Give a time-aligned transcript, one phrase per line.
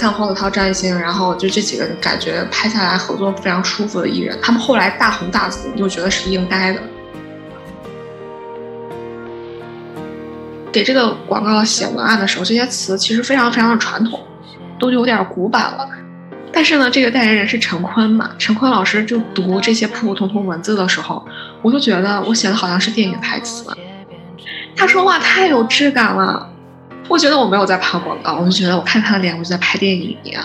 [0.00, 6.80] 像黄子韬、张艺兴，然后就这几个，感觉拍下来合作非常舒服的艺人，他们后来大红大紫，你就觉得是应该的。
[10.72, 14.18] 给这个广告写文案的时候，这些词其实非常非常的传统，
[14.78, 15.86] 都有点古板了。
[16.50, 18.30] 但是呢，这个代言人是陈坤嘛？
[18.38, 21.22] 陈坤老师就读这些普普通通文字的时候，
[21.60, 23.66] 我就觉得我写的好像是电影台词。
[24.74, 26.49] 他说话太有质感了，
[27.10, 30.44] 我觉得我没有在拍广告，我就觉得我看他的脸，我就在拍电影一样。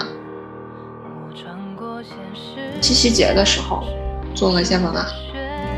[2.82, 3.84] 七夕节的时候
[4.34, 5.06] 做了一些文案。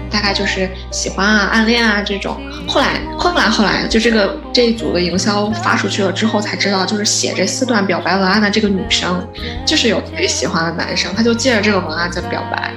[0.09, 2.38] 大概就是喜欢啊、暗恋啊这种。
[2.66, 9.28] 后来，后来，后来，就这个这一组的营销发出去了之后，才知道，就是写这四段表白文案的这个女生，
[9.66, 12.72] 就是有自己喜欢的男生，他就借着这个文案在表白。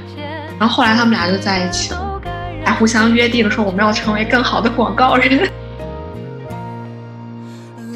[0.58, 2.20] 然后后来他们俩就在一起了，
[2.64, 5.48] 还互相约定说我们要成为更好的广告人。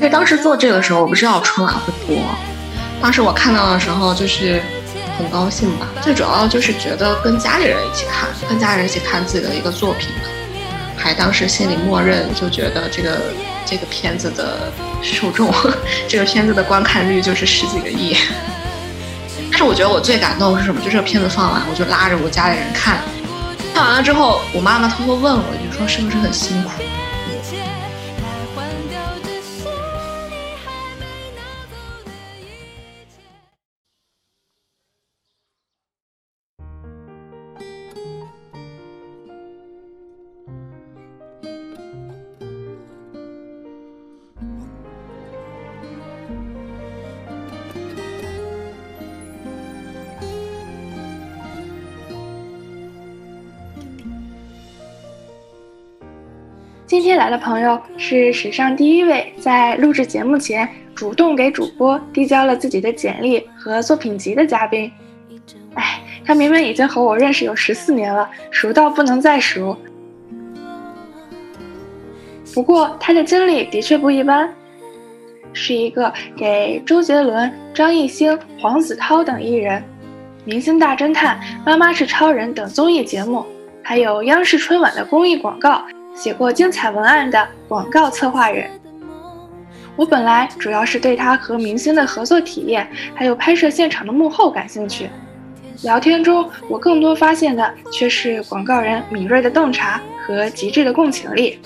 [0.05, 2.22] 其实当时做这个的时候，我不知道春晚会播。
[3.00, 4.61] 当时我看到的时候，就是。
[5.16, 10.08] 很高兴吧，最主要就是觉得跟家里人一起看，跟家人一起看自己的一个作品，
[10.96, 13.20] 还当时心里默认就觉得这个
[13.64, 15.55] 这个片子的受众，
[16.08, 18.16] 这个片子的观看率就是十几个亿。
[19.50, 20.80] 但是我觉得我最感动是什么？
[20.80, 22.98] 就这个片子放完，我就拉着我家里人看，
[23.72, 26.70] 看完了之后，我妈妈偷偷问我一句，说是不是很辛苦？
[56.95, 64.89] 今天来的朋友是史上第一位在录制节目前主动给主播递交了自己的简历和作品集的嘉宾。
[65.74, 69.77] 哎，他明明已经和我认识有十四年了，熟到不能再熟。
[72.55, 74.48] 不过他的经历的确不一般，
[75.52, 79.83] 是一个给周杰伦、张艺兴、黄子韬等艺人、
[80.45, 83.45] 明星大侦探、妈妈是超人等综艺节目，
[83.83, 85.85] 还有央视春晚的公益广告。
[86.14, 88.70] 写过精彩文案的广告策划人，
[89.97, 95.11] 我本来主要是对他和明星的合作体验，还有拍摄现场的幕后感兴趣。
[95.83, 101.58] 聊天中，我更多发现的却是广告人敏锐的洞察和极致的共情力。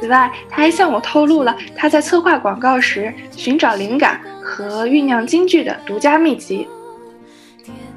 [0.00, 6.66] 此外，他还向我透露了他在策划广告时寻找灵感和酝酿金句的独家秘籍。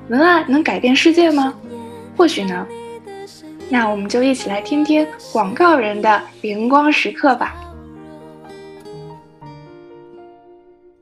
[0.09, 1.53] 文案能改变世界吗？
[2.15, 2.65] 或许能。
[3.69, 7.55] 那我们就一起来听听广告人的灵光时刻吧。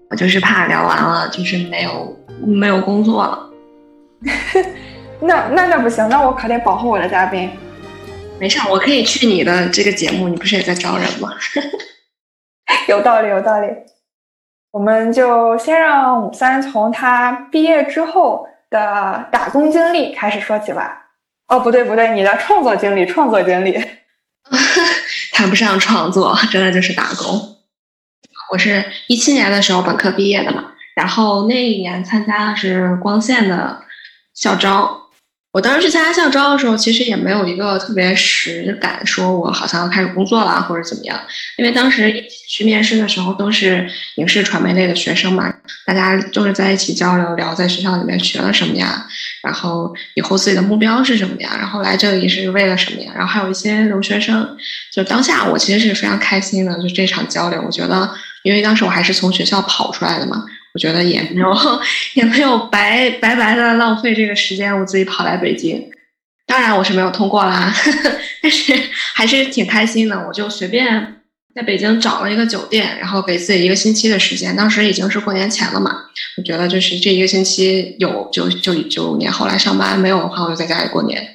[0.10, 3.50] 我就是怕聊完了，就是没有没有工作了。
[5.22, 7.50] 那那那不行，那我可得保护我的嘉宾。
[8.40, 11.30] 没事，我可以去你的这个节目，你不是也在招人吗？
[12.90, 13.68] 有道理，有道理。
[14.72, 21.05] 我们就先让五三从他毕业之后的打工经历开始说起吧。
[21.48, 23.74] 哦，不对不对，你的创作经历，创作经历，
[25.34, 27.58] 谈不上创作，真的就是打工。
[28.52, 33.84] 我是一七年的时候本科毕业的嘛，然后那一年参加的是光线的
[34.34, 35.05] 校招。
[35.56, 41.18] 我当时去参加校招的时候，其实也没有一个特别实感，说我好像要开始工作了或者怎么样。
[41.58, 45.54] 因为当时一起去面试的时候都是影视传媒类的学生嘛，
[45.86, 49.08] 大家都是在一起交流，聊在学校里面学了什么呀，
[49.42, 53.14] 然后以后自己的目标是什么呀，然后来这里是为了什么呀。
[53.16, 54.58] 然后还有一些留学生，
[54.92, 60.44] 就当下我其实是非常开心的，就这场交流，我觉得，因为当时我还是从学校跑出来的嘛。
[60.76, 61.56] 我觉得也没有，
[62.16, 65.90] 也没有白白白的浪费这个时间，我自己跑来北京。
[66.46, 68.12] 当然我是没有通过啦，呵 呵
[68.44, 68.74] 但是
[69.16, 70.28] 还是挺开心的。
[70.28, 71.22] 我就随便
[71.56, 74.54] 在北京找了一个酒店，然后给自己一个星期的时间。
[74.54, 75.92] 当时已经是过年前了嘛，
[76.38, 81.26] 我觉得就是这一个星期有就就就年后来上班，没有的话我就在家里过年。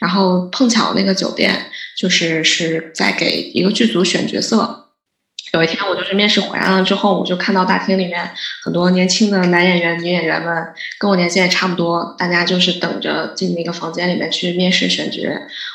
[0.00, 1.66] 然后碰巧那个酒店
[1.96, 4.87] 就是是在给一个剧组选角色。
[5.52, 8.30] 有一天，我就是面试回来了之后，我就看到大厅里面
[8.62, 10.66] 很多年轻的男演员、女演员们，
[10.98, 15.20] 跟我年纪也差不多，大家就是等着进那个房间里面去面试选角。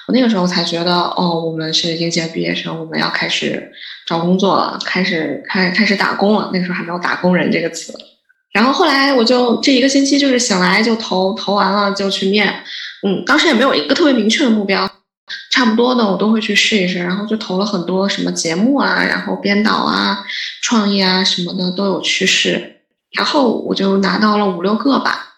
[0.07, 3.71] 我那个时候才觉得，哦，我们是应届毕业生，我们要开始
[4.05, 6.51] 找工作了，开始开开始打工了。
[6.53, 7.93] 那个时候还没有“打工人”这个词。
[8.51, 12.53] 然后后来我就这一个星期就是醒来就投，投完了就去面。
[13.01, 14.87] 嗯，当时也没有一个特别明确的目标。
[15.51, 20.25] 差不多的我都会去试一试，然后就投了很多什么节目啊，然后编导啊、
[20.61, 22.81] 创意啊什么的都有去试。
[23.11, 25.29] 然后我就拿到了五六个吧。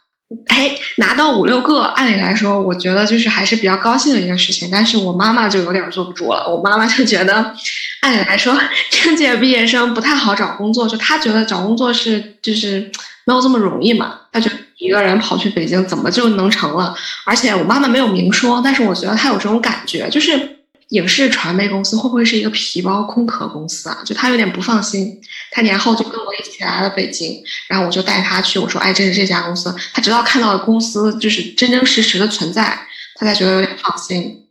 [0.47, 4.67] 哎，拿到五六个，按理来说，我觉得就是还是比较高兴的一个事情。
[4.71, 6.49] 但是我妈妈就有点坐不住了。
[6.49, 7.53] 我妈妈就觉得，
[8.01, 8.57] 按理来说，
[9.05, 12.91] 应届毕业生不太好找工作，就她觉得找工作是就是
[13.25, 14.21] 没有这么容易嘛。
[14.31, 16.95] 她觉得一个人跑去北京怎么就能成了？
[17.25, 20.53] 而且我妈妈没有明说，但是我觉得她有这种感觉，就是。
[20.89, 23.97] 影视传媒公司会不会是一个皮包空壳公司啊？
[24.05, 25.19] 就她有点不放心。
[25.51, 28.59] 他年后就跟我一起来了北京，然后我就带他去。
[28.59, 32.77] 我说：“哎，这是这家公司。”他直到看到了公司就是真真实实的存在，
[33.15, 34.45] 他才觉得有点放心。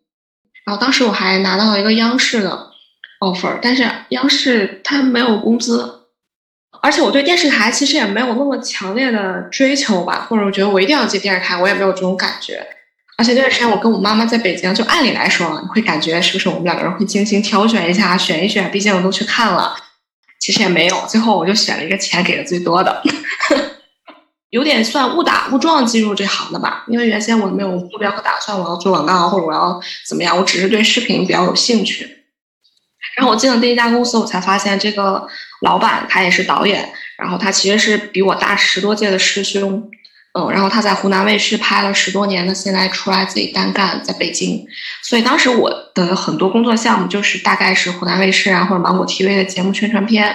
[0.65, 2.71] 然后当时我还拿到了一个央视的
[3.21, 6.04] offer，但是央视它没有工资，
[6.85, 12.63] 而且我对电视台其实也没有那么强烈的追求吧，或者我觉得我一定要进电视台，我也没有这种感觉。
[13.17, 18.71] 而且那段时间我跟我妈妈在北京，就按理来说，你会感觉是不是我们两个人会精心挑选一下，选一选？
[18.71, 19.75] 毕竟我都去看了，
[20.39, 21.07] 其实也没有。
[21.09, 23.03] 最后我就选了一个钱给的最多的，
[24.51, 26.85] 有点算误打误撞进入这行的吧。
[26.89, 32.11] 因为原先我没有目标和打算，我要做广告或者我要怎么样，我只是对视频比较有兴趣。
[33.17, 35.25] 然后我进了第一家公司，我才发现这个
[35.65, 36.89] 老板他也是导演，
[37.19, 39.91] 然后他其实是比我大十多届的师兄。
[40.37, 44.67] 嗯，然后他在湖南卫视拍了十多年的，现在出来自己单干，在北京。
[45.01, 50.35] 所以当时我的很多工作项目就是大概是湖南卫视啊或者芒果 TV 的节目宣传片，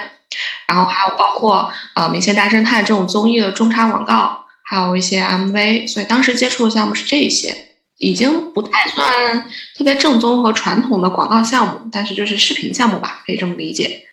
[0.66, 5.86] 然后还有包括呃《明星大侦探》这种综艺的中插广告，还有一些 MV。
[5.86, 7.54] 所以当时接触的项目是这些，
[7.98, 9.44] 已经不太算
[9.76, 14.06] 特别正宗和传统的广告项目，但是就是视频项目吧，可以这么理解。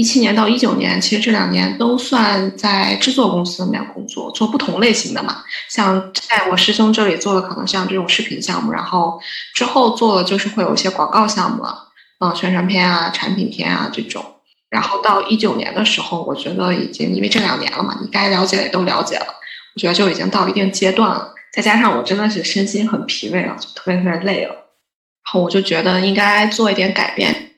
[0.00, 5.42] 一七年到一九年，其实这两年都算在制作公司里面工作，做不同类型的嘛。
[5.68, 9.20] 像在我师兄这里做的，可能像这种视频项目，然后
[9.54, 11.88] 之后做的就是会有一些广告项目了，
[12.20, 14.24] 嗯，宣传片啊、产品片啊这种。
[14.70, 19.26] 然后到一九年的时候，我觉得已经因为这两年了嘛，你该了解的也都了解了，
[19.74, 21.34] 我觉得就已经到一定阶段了。
[21.52, 27.49] 再加上我真的是身心很疲惫了，就特别特别累了，然后我就觉得应该做一点改变。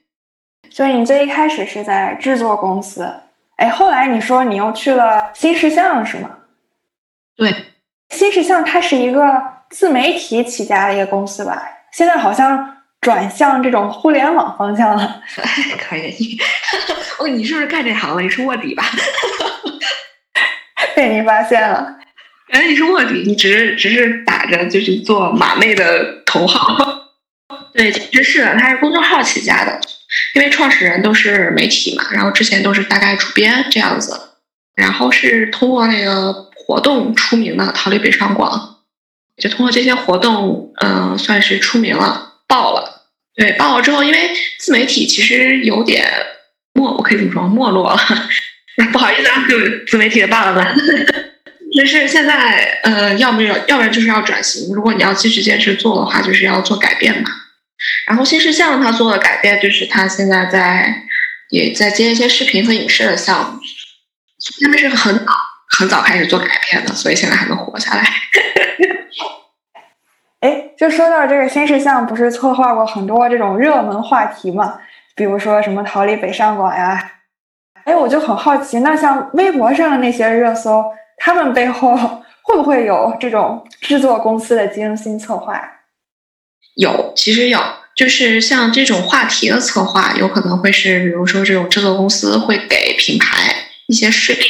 [0.73, 3.07] 所以你最一开始是在制作公司，
[3.57, 6.31] 哎，后来你说你又去了新事项是吗？
[7.37, 7.55] 对，
[8.09, 11.63] 新事项它是一个自媒体起家的一个公司吧？
[11.93, 15.21] 现在好像转向这种互联网方向了。
[15.79, 16.39] 可以，你
[17.21, 18.23] 哦，你是不是干这行了？
[18.23, 18.85] 你是卧底吧？
[20.97, 21.99] 被你发现了，
[22.51, 26.77] 哎，你是卧底，你只是只是打着就是做马妹的头号。
[27.75, 29.79] 对，其实是他是公众号起家的。
[30.35, 34.19] 因为创始人都是媒体嘛，然后之前都是大概主编这样子，
[34.75, 38.79] 然后是通过那个活动出名的，逃离北上广，
[39.37, 43.03] 就通过这些活动，嗯，算是出名了，爆了。
[43.35, 46.07] 对，爆了之后，因为自媒体其实有点
[46.75, 47.99] 没，我可以这么说，没落了。
[48.93, 50.67] 不好意思啊，各位自媒体的爸爸们，
[51.75, 54.75] 就是现在，呃，要么要，要不然就是要转型。
[54.75, 57.31] 如果你要继续坚持做的话，就是要做改变嘛。
[58.07, 60.95] 然后新事项他做的改变就是他现在在
[61.51, 63.61] 也在接一些视频和影视的项目，
[64.63, 65.33] 他们是很早
[65.79, 68.05] 很早开始做改变的，所以现在还能活下来。
[70.41, 74.81] 哎，就说到这个新事项，不是策划过很多这种热门话题嘛？
[75.15, 77.13] 比如说什么逃离北上广呀？
[77.85, 80.85] 哎，我就很好奇，那像微博上的那些热搜，
[81.19, 81.97] 他们背后
[82.43, 85.61] 会不会有这种制作公司的精心策划？
[86.75, 87.61] 有，其实有，
[87.95, 93.55] 就是像这种话题的策划，有可能会是，比如说这种制作公司会给品牌
[93.87, 94.47] 一些事例，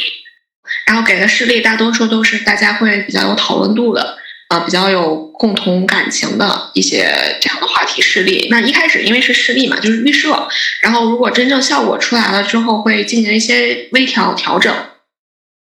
[0.87, 8.47] 然后给的事例大多数都是大家会比较有讨论度的，啊，比较有共同感情的一些这样的话题事例。
[8.49, 10.47] 那一开始因为是事例嘛，就是预设，
[10.81, 14.73] 然后如果真正效果出来了之后，会进行一些微调调整。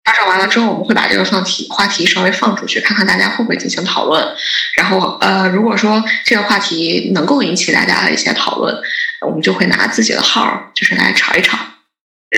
[0.07, 4.25] 发展完了之后，我们会把这个放题话题稍微放出去，看看大家会不会进行讨论。
[4.77, 8.73] 然后，呃，如果说这个话题能够引起大家的一些讨论，
[9.27, 11.59] 我们就会拿自己的号就是来炒一炒。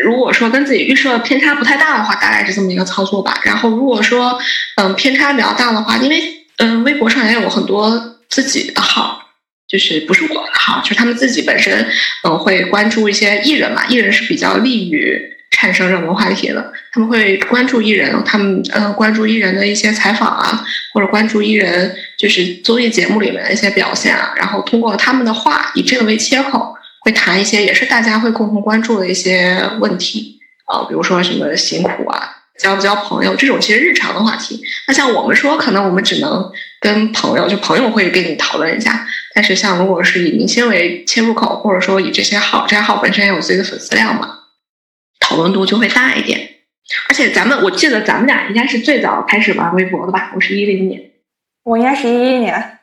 [0.03, 3.39] 如果说跟自己预设偏差不太大的话，大概是这么一个操作吧。
[3.45, 4.39] 然后，如果说
[4.77, 9.21] 嗯偏差比较大的话，因为嗯微博上也有很多自己的号，
[9.69, 11.87] 就是不是我的号，就是他们自己本身
[12.25, 15.37] 嗯会关注一些艺人嘛，艺人是比较利于。
[15.51, 20.65] 产生热门话题的，他们会关注艺人，他们呃关注艺人的一些采访啊，
[20.95, 34.61] 或者关注艺人就是综艺节目里面的一些表现啊，然后通过他们的话以这个为切口，会谈一些也是大家会共同关注的一些问题啊，比如说什么辛苦啊，交不交朋友这种其实日常的话题。
[34.87, 36.45] 那像我们说，可能我们只能
[36.81, 44.38] 跟朋友，就朋友会跟你讨论一下，但是像如果是以明星为切入口，或者说以这些号，这些号本身也有自己的粉丝量嘛。
[45.21, 46.39] 讨论度就会大一点，
[47.09, 50.33] 而且咱们我记得咱们俩应该是最早开始玩微博的吧？
[50.35, 51.11] 我是一零年，
[51.65, 52.78] 我应该是一一年。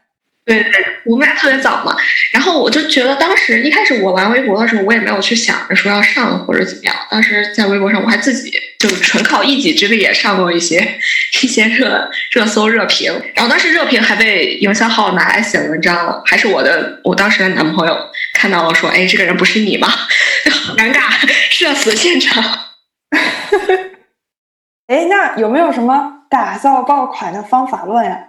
[0.45, 0.71] 对对，
[1.05, 1.95] 我们俩特别早嘛。
[2.31, 6.95] 然后我就觉得当时一开始我玩微博的时候，我也没有去想着说要上或者怎么样。
[7.09, 10.99] 当时在微博上，我还自己就纯靠一己之力也上过一些
[11.41, 13.11] 一些热热搜热评。
[13.33, 17.97] 然后当时热评还被营销号拿来写文章了，还是我的我当时的男朋友
[18.35, 19.87] 看到了说：“哎，这个人不是你吗？”
[20.67, 22.43] 好 尴尬，社死现场。
[24.85, 28.19] 哎，那有没有什么打造爆款的方法论呀？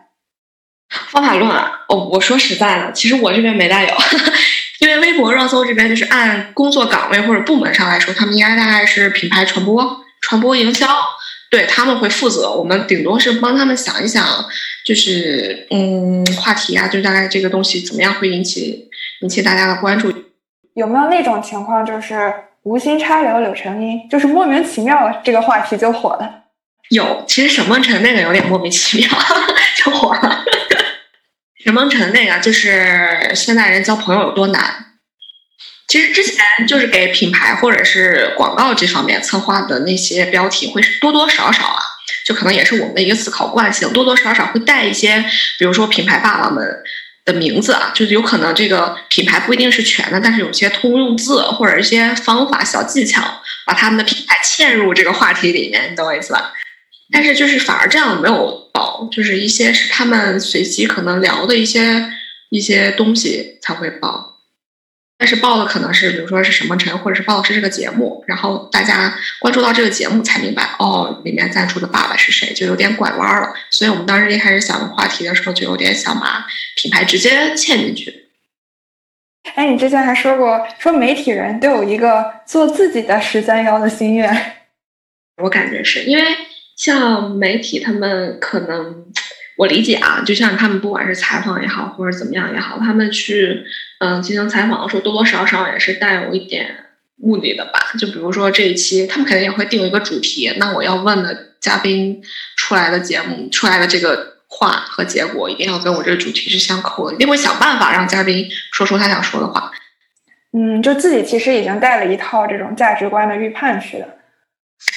[1.11, 3.89] 方法论啊，哦，我说实在的，其实我这边没大有，
[4.81, 10.87] 因为微博热搜这边就是按工作岗位或者部门上来说，他们应该大概是品牌传播、传播营销，
[11.51, 14.25] 对他们会负责，我们顶多是帮他们想一想，
[14.85, 18.89] 就是嗯话题啊，就大概这个东西怎么样会引起
[19.23, 20.13] 引起大家的关注。
[20.75, 26.45] 有没有那种情况，就是无心插柳柳成荫，就是莫名其妙这个话题就火了？
[26.91, 29.09] 有，其实沈梦辰那个有点莫名其妙
[29.85, 30.45] 就火了。
[31.67, 34.63] 沈梦辰那个就是现代人交朋友有多难。
[35.89, 41.83] 其实之前就是给品牌或者是广告这方面策划的那些标题，会多多少少啊，
[42.25, 45.25] 就可能也是我们的一个思考惯性，多多少少会带一些，
[45.59, 46.65] 比如说品牌爸爸们
[47.25, 56.53] 的名字啊，就是有可能这个品牌不一定是全的，但是有些通用字或者一些方法小技巧，把他们的品牌嵌入这个话题里面，你懂我意思吧？
[57.13, 62.13] 但是就是反而这样没有爆，就是一些是他们随机可能聊的一些
[62.51, 64.41] 一些东西才会爆，
[65.17, 73.55] 但是爆的可能是比如说是沈梦辰，或者是报的是这个节目，然后大家关注到这个节目才明白哦，里面赞助的爸爸是谁，就有点拐弯了。
[73.71, 76.45] 所以我们当时一开始想话题的时候，就有点想把
[76.77, 78.27] 品牌直接嵌进去。
[79.55, 84.57] 哎，你之前还说过，说媒体人都有一个做自己的十三幺的心愿，
[85.43, 86.25] 我感觉是因为。
[86.77, 89.07] 像媒体，他们可能
[89.57, 93.65] 我理解啊，就像他们不管是采访也好，或者怎么样也好，他们去
[94.01, 96.85] 嗯进行采访的时候，多多少少也是带有一点
[97.17, 97.81] 目的的吧。
[97.99, 102.23] 就比如说这一期，他们肯定也会定一个主题，那我要问的嘉宾
[102.57, 109.73] 出来的节目出来的这个话和结果，一定要跟我这个主题是相扣的，一定会想办法让嘉宾说出他想说的话。
[110.53, 114.16] 嗯，就自己其实已经带了一套这种价值观的预判去的。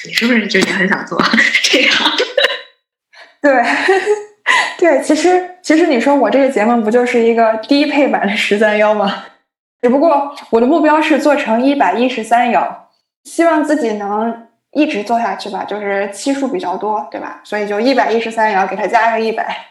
[0.06, 1.22] 你是不是就也很想做
[1.64, 1.94] 这样？
[3.42, 3.64] 对，
[4.78, 9.26] 对，其实其实你说我这个节目不就是一个低配版的十三幺吗？
[9.82, 12.90] 只不过我的目标是做成一百一十三幺，
[13.24, 17.40] 希望自己能一直做下去吧，就是期数比较多，对吧？
[17.46, 19.66] 所以就一百一十三幺给它加个一百。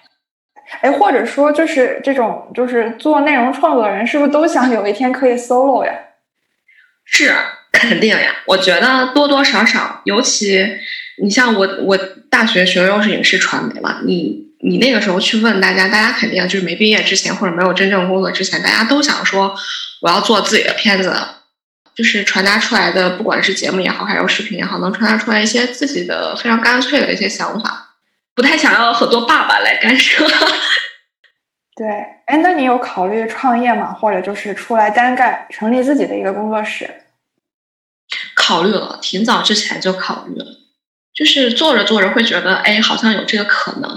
[0.80, 5.92] 哎，或者说就是这种就是做内容创作的人，是不是都想有一天可以 solo 呀？
[7.04, 7.34] 是。
[7.78, 10.66] 肯定呀，我觉得多多少少，尤其
[11.22, 11.96] 你像我，我
[12.28, 19.54] 大学学的又是影视传媒嘛，你你那个时候去问大家，大家肯定就是没毕业之前或者没有真正工作之前，大家都想说
[20.02, 21.16] 我要做自己的片子，
[21.94, 27.94] 就是传达出来的，不管是节目也好，还是视频也好，能传达出来一些自己的非常干脆的一些想法，
[28.34, 30.26] 不太想要很多爸爸来干涉。
[31.76, 31.86] 对，
[32.26, 33.92] 哎，那你有考虑创业吗？
[33.92, 36.90] 或者就是出来单干，成立自己的一个工作室？
[38.48, 40.46] 考虑了，挺早之前就考虑了，
[41.14, 43.90] 就是做着做着会觉得，哎，好像有这个可能，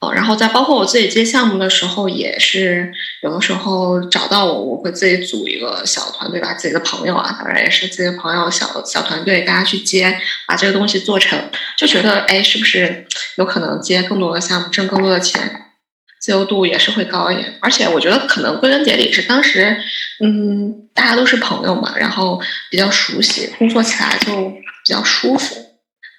[0.00, 2.92] 哦，然后再包括我自己接项目的时候，也是
[3.24, 11.36] 有的时候找到我，我会自己组一个小团队，把自己的朋友啊，当然也是自己的朋友，小小团队，大家去接，把这个东西做成，
[11.76, 13.04] 就觉得，哎，是不是
[13.36, 15.61] 有可能接更多的项目，挣更多的钱？
[16.22, 19.76] 自由度也是会高一点，而且我觉得可能归根结底是当时，
[20.20, 25.56] 嗯，大家都是朋友嘛，然后比较熟悉，工作起来就比较舒服。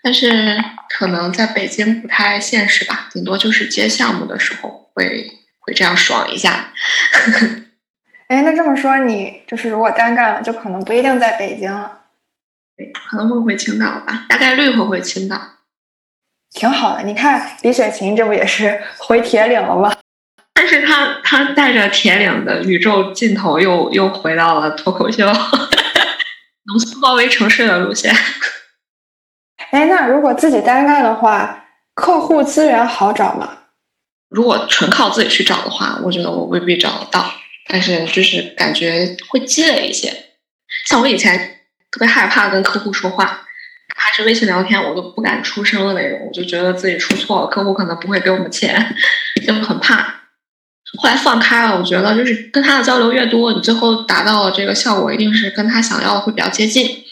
[0.04, 5.26] 但是可能在北京不太现实吧，顶多就是接项目的时候会
[5.62, 6.74] 会这样爽一下。
[8.28, 12.00] 哎，那这么说，你就是如果单干了，就可能不一定在北京了，
[12.76, 15.53] 对，可能会回青岛吧，大概率会回青岛。
[16.54, 19.94] 挺好的，你看李雪琴这不也是回铁岭了吗？
[20.54, 28.16] 但是她她带着铁岭的宇宙尽头，又又回到了脱口秀，农村包围城市的路线。
[29.72, 33.58] 哎，那如果自己单干的话，客户资源好找吗？
[34.30, 37.34] 如果纯靠自己去找的话，我觉得我未必找得到，
[37.68, 40.14] 但是就是感觉会积累一些。
[40.88, 43.43] 像我以前特别害怕跟客户说话。
[44.04, 48.96] 还是微信聊天，我都不敢出声的那种，我就觉得自己出错了，客户可能不会给我们钱，
[49.48, 50.22] 就很怕。
[50.98, 57.04] 后来放开了，我觉得就是跟他的交流越多，你最后达到的这个效果一定是跟他想要的会比较接近。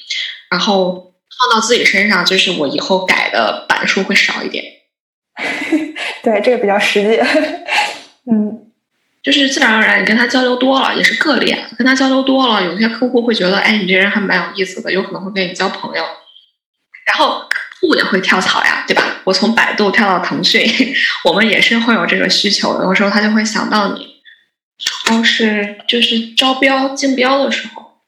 [0.52, 4.64] 然后放到自己身上，就是我以后改的版数会少一点。
[6.22, 7.18] 对，这个比较实际。
[8.30, 8.68] 嗯，
[9.24, 11.56] 就是自然而然，你跟他交流多了，也是个例。
[11.78, 16.04] 跟他交流多了，有些客户会觉得，哎，你这人还蛮有意思的，有可能会跟你交朋友。
[17.12, 19.04] 然后客户也会跳槽呀，对吧？
[19.26, 20.66] 我从百度跳到腾讯，
[21.26, 22.86] 我们也是会有这个需求的。
[22.86, 24.10] 有时候他就会想到你。
[25.06, 28.00] 然后是就是招标竞标的时候，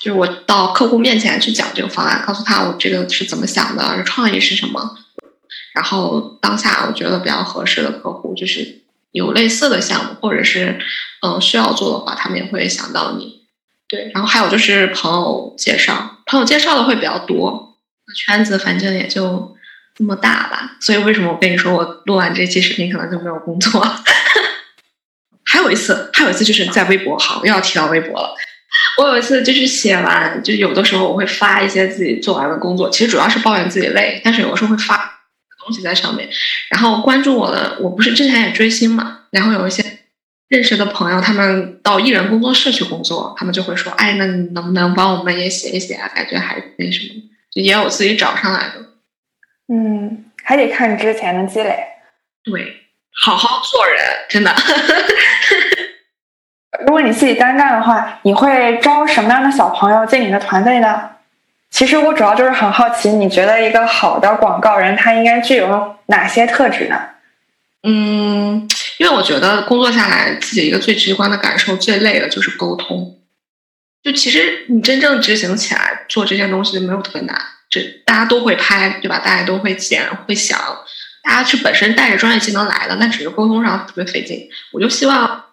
[0.00, 4.96] 就是我到客户面前去讲这个方案，告诉他我这个是怎么想的，创意是什么。
[5.74, 10.78] 然后当下我觉得比较合适的客户，就是有类似的项目，或者是
[11.20, 13.42] 嗯需要做的话，他们也会想到你。
[13.86, 17.63] 对，然后还有就是朋友介绍，朋友介绍的会比较多，
[18.14, 19.56] 圈子反正也就
[19.94, 20.76] 这么大吧。
[20.80, 23.80] 所以为什么我跟你说我录完这期视频可能就没有工作？
[25.44, 28.34] 还有一次，还有一次就是在微博，好，又要提到微博了。
[28.98, 35.20] 我有一次就是写完，就有的时候我会发一些自己做完的工作，其实主要是抱怨自己累，但是有的时候会发
[35.64, 36.28] 东西在上面。
[36.70, 39.84] 然后关注我的，我不是之前也追星嘛，然后有一些
[40.48, 46.08] 认识的朋友，他们到艺人工作室去工作，他们就会说：“哎，那你能不能帮我们也写一写啊？
[46.08, 47.22] 感觉还那什么，
[47.54, 48.74] 也有自己找上来的。”
[49.72, 51.78] 嗯，还得看之前的积累。
[52.44, 52.82] 对。
[53.16, 53.96] 好好做人，
[54.28, 54.52] 真的。
[56.84, 61.10] 如果你自己单干的话，你会招什么样的小朋友进你的团队呢？
[61.70, 67.00] 其实我主要就是很好奇，你觉得一个好的广告人他应该具有哪些特质呢？
[67.84, 68.68] 嗯，
[68.98, 73.16] 因为我觉得工作下来，自己一个最直观的感受，最累的就是沟通。
[74.04, 77.34] 就其实你真正执行起来做这些东西就没有特别难，
[77.70, 79.18] 这大家都会拍，对吧？
[79.18, 80.60] 大家都会剪，会想。
[81.22, 84.46] 大家是本身带着专业技能来的，那只是沟通上特别费劲。
[84.72, 85.46] 我就希望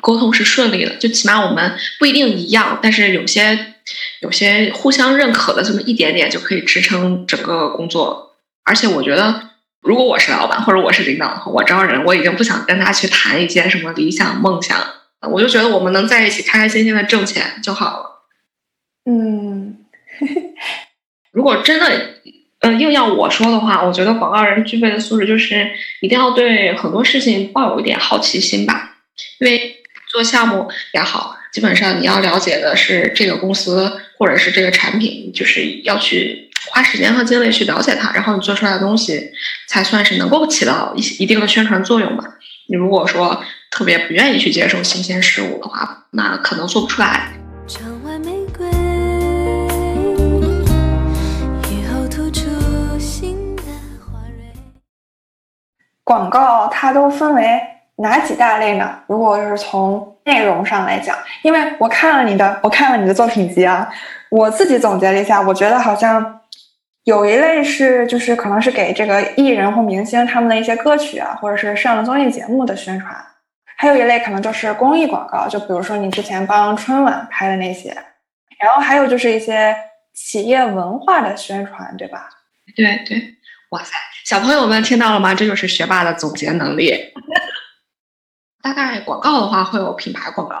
[0.00, 3.74] 沟通是顺利的，就起码我们不一定一样，但是有些
[4.20, 8.34] 有些互相认可的这么一点点就可以支撑整个工作。
[8.64, 14.76] 而且我觉得，如果我是老板或者我是领导的话，我招人我已经不想跟他去谈一些什么理想梦想，
[15.30, 18.26] 我就觉得我们能在一起开开心心的挣钱就好了。
[19.04, 19.78] 嗯，
[21.32, 22.16] 如果真的。
[22.60, 28.96] 呃，硬要我说的话，我觉得广告人具备的素质就是一定要对很多事情抱有一点好奇心吧。
[29.40, 29.76] 因为
[30.10, 39.30] 做项目也好，基本上你要了解的是这个公司或者是这个产品，就是要去花时间和精力去了解它，然后你做出来的东西
[39.68, 42.24] 才算是能够起到一一定的宣传作用吧。
[42.68, 47.32] 你如果说特别不愿意去接受新鲜事物的话，那可能做不出来。
[56.02, 57.60] 广告它都分为
[57.96, 59.00] 哪几大类呢？
[59.08, 63.88] 如果是从内容上来讲，因为我看了你的，我看了你的作品集啊，
[64.30, 66.40] 我自己总结了一下，我觉得好像
[67.02, 73.12] 有一类是就是可能是给这个艺人或明星他们的一些歌曲啊，或者是上了综艺节目的宣传，
[73.76, 77.90] 还有一类可能就是公益广告，就比如说你之前帮春晚拍的那些，
[78.58, 79.76] 然后还有就是一些
[80.14, 82.28] 企业文化的宣传，对吧？
[82.74, 83.34] 对对。
[83.70, 85.34] 哇塞，小朋友们听到了吗？
[85.34, 87.12] 这就是学霸的总结能力。
[88.62, 90.56] 大概广告的话，会有品牌广告、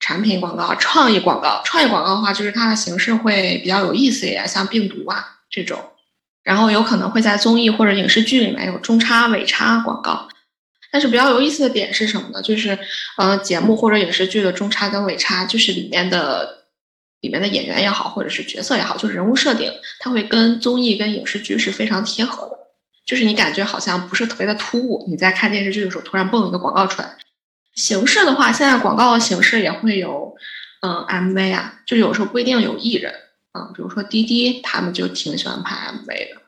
[0.00, 1.62] 产品广告、创意广告。
[1.64, 5.78] 创意广告的话，就是它的形式会比较有意思一点，像病毒啊这种。
[6.42, 10.28] 然后有可能会在综艺或者影视剧里面有中插、尾插广告。
[10.94, 12.40] 但是比较有意思的点是什么呢？
[12.40, 12.78] 就是，
[13.18, 16.62] 呃，节目或者影视剧的中插跟尾插，就是里面的。
[17.20, 22.58] 里面的演员也好，或者是角色也好，就是人物设定，它会跟综艺、跟影视剧是非常贴合的。
[23.06, 27.16] 就是你感觉好像不是特别的突兀，你在看电视剧的时候突然蹦一个广告出来。
[27.74, 30.34] 形式的话，现在广告的形式也会有，
[30.82, 33.14] 嗯，MV 啊，就有时候不一定有艺人，
[33.58, 36.42] 嗯，比如说滴滴他们就挺喜欢拍 MV 的，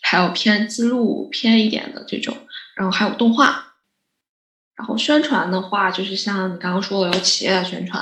[0.00, 2.36] 还有偏自录偏一点的这种，
[2.76, 3.74] 然后还有动画。
[4.76, 8.00] 然后宣传的话，就是像你刚刚说的，有企业的宣传。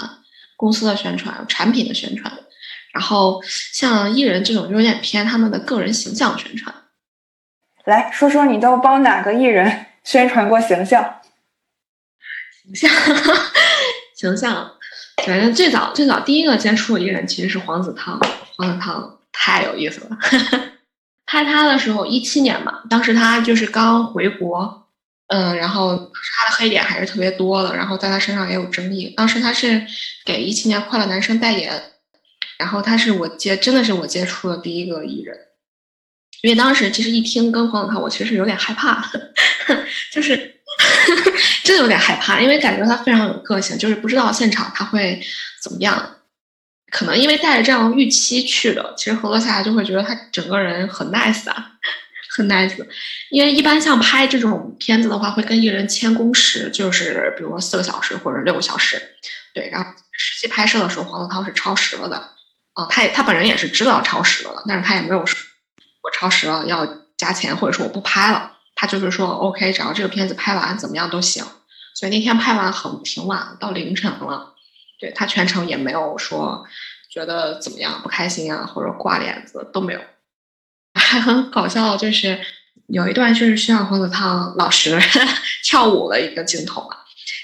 [0.56, 2.30] 公司的宣传、产品的宣传，
[2.92, 3.40] 然后
[3.72, 6.74] 像艺人这种就有点偏他们的个人形象宣传。
[7.86, 11.02] 来说说你都帮哪个艺人 宣传过形象？
[12.62, 12.90] 形象，
[14.14, 14.70] 形象，
[15.24, 18.20] 反正最早最早第一个接触的艺人其实是黄子韬。
[18.56, 20.18] 黄子韬太有意思了，
[21.44, 24.78] 拍他的时候一七年嘛，当时他就是刚回国。
[25.32, 29.14] 嗯，然后他的黑点还是特别多的，然后在他身上也有争议。
[29.16, 29.86] 当时他是
[30.24, 31.80] 给一七年快乐男生代言，
[32.58, 35.36] 然后他是我接，真的是我接触的第一个艺人。
[36.42, 39.08] 因为当时其实一听跟黄子韬，我其实有点害怕，
[40.10, 40.36] 就是
[41.62, 45.22] 真的有点害怕，因为感觉他非常有个性，就是不知道现场他会
[45.62, 46.16] 怎么样。
[46.90, 51.72] 可能因为带着这样预期去的，其实合作下来就会觉得他整个人很 nice 啊，
[52.36, 52.76] 很 nice。
[53.30, 59.00] 因为一般像拍这种片子的话，会跟艺人签工时，就是比如说四个小时或者六个小时。
[59.54, 62.16] 对，然后实际拍摄的时候，黄子韬是超时了的。
[62.74, 65.38] 啊，他也他本人也是知道超时了的，但是他也没有说
[66.02, 68.52] 我超时了要加钱，或者说我不拍了。
[68.74, 71.44] 他就是说 OK，只要这个片子拍完怎么样都行。
[71.94, 74.54] 所以那天拍完很挺晚了，到凌晨了。
[75.00, 76.64] 对他全程也没有说
[77.10, 80.00] 觉得怎么样不开心啊，或者挂脸子都没有。
[80.94, 82.38] 还 很搞笑，就是
[82.88, 85.00] 有一段就是需要黄子韬老师
[85.64, 86.96] 跳舞的一个镜头嘛。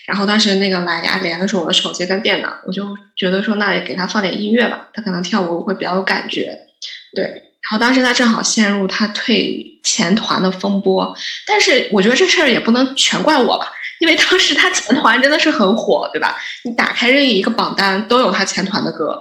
[0.07, 6.57] 然后当时那个蓝牙连的是我的手机跟电脑，我就觉得说那也给他放点音乐吧，他可能跳舞会比较有感觉。
[7.15, 11.17] 对，然后当时他正好陷入他退前团的风波，
[11.47, 13.73] 但是我觉得这事儿也不能全怪我吧。
[14.01, 16.37] 因为当时他前团真的是很火，对吧？
[16.65, 19.19] 你打开任意一个榜单都有他前团的歌，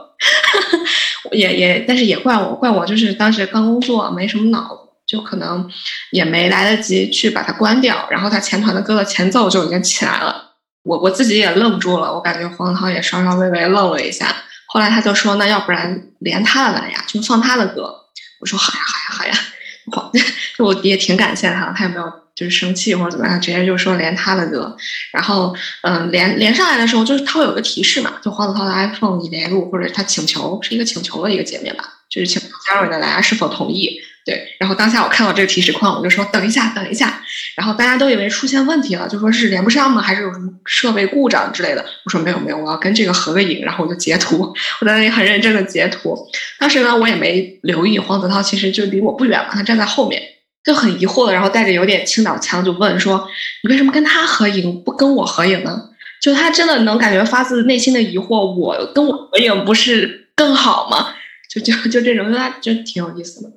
[1.31, 5.69] 也也，但是也怪我，怪我就是当时刚工作，没什么脑子，就可能
[6.11, 8.07] 也没来得及去把它关掉。
[8.09, 10.51] 然后他前团的歌的前奏就已经起来了，
[10.83, 14.35] 我我自己也愣住了，我感觉黄子韬也稍稍微微愣了一下。
[14.67, 17.95] 后来他就说：“那要不然连他的蓝牙就放他的歌。”
[18.41, 19.45] 我说：“好呀，好呀，好呀。
[19.91, 20.11] ”黄，
[20.57, 22.24] 就我也挺感谢他，他也没有。
[22.35, 24.75] 就是生气或者怎么样，直接就说连他的歌，
[25.11, 33.99] 然后嗯连连上来的时候，就是他会有个提示嘛，就黄子韬的 iPhone 已连入，或者他请求是一个请求的一个界面吧，就是请加入你的蓝牙是否同意。
[34.25, 37.21] 对，然后当下我看到这个提示框，我就说等一下，等一下。
[37.55, 40.01] 然后大家都以为出现问题了，就说是连不上吗？
[40.01, 41.85] 还是有什么设备故障之类的？
[42.05, 43.63] 我说没有没有，我要跟这个合个影。
[43.63, 46.17] 然后我就截图，我在那里很认真的截图。
[46.57, 50.19] 当时呢，我也没留意黄子韬其实就离我不远嘛，他站在后面。
[50.65, 53.27] 就很疑惑的，然后带着有点青岛腔就问说
[53.61, 61.13] ：“你为什么跟他合影不跟我合影呢？”就他真的能感觉发自内心的疑惑，我跟我合影不是更好吗？
[61.47, 63.49] 就就就这种，就他就挺有意思的。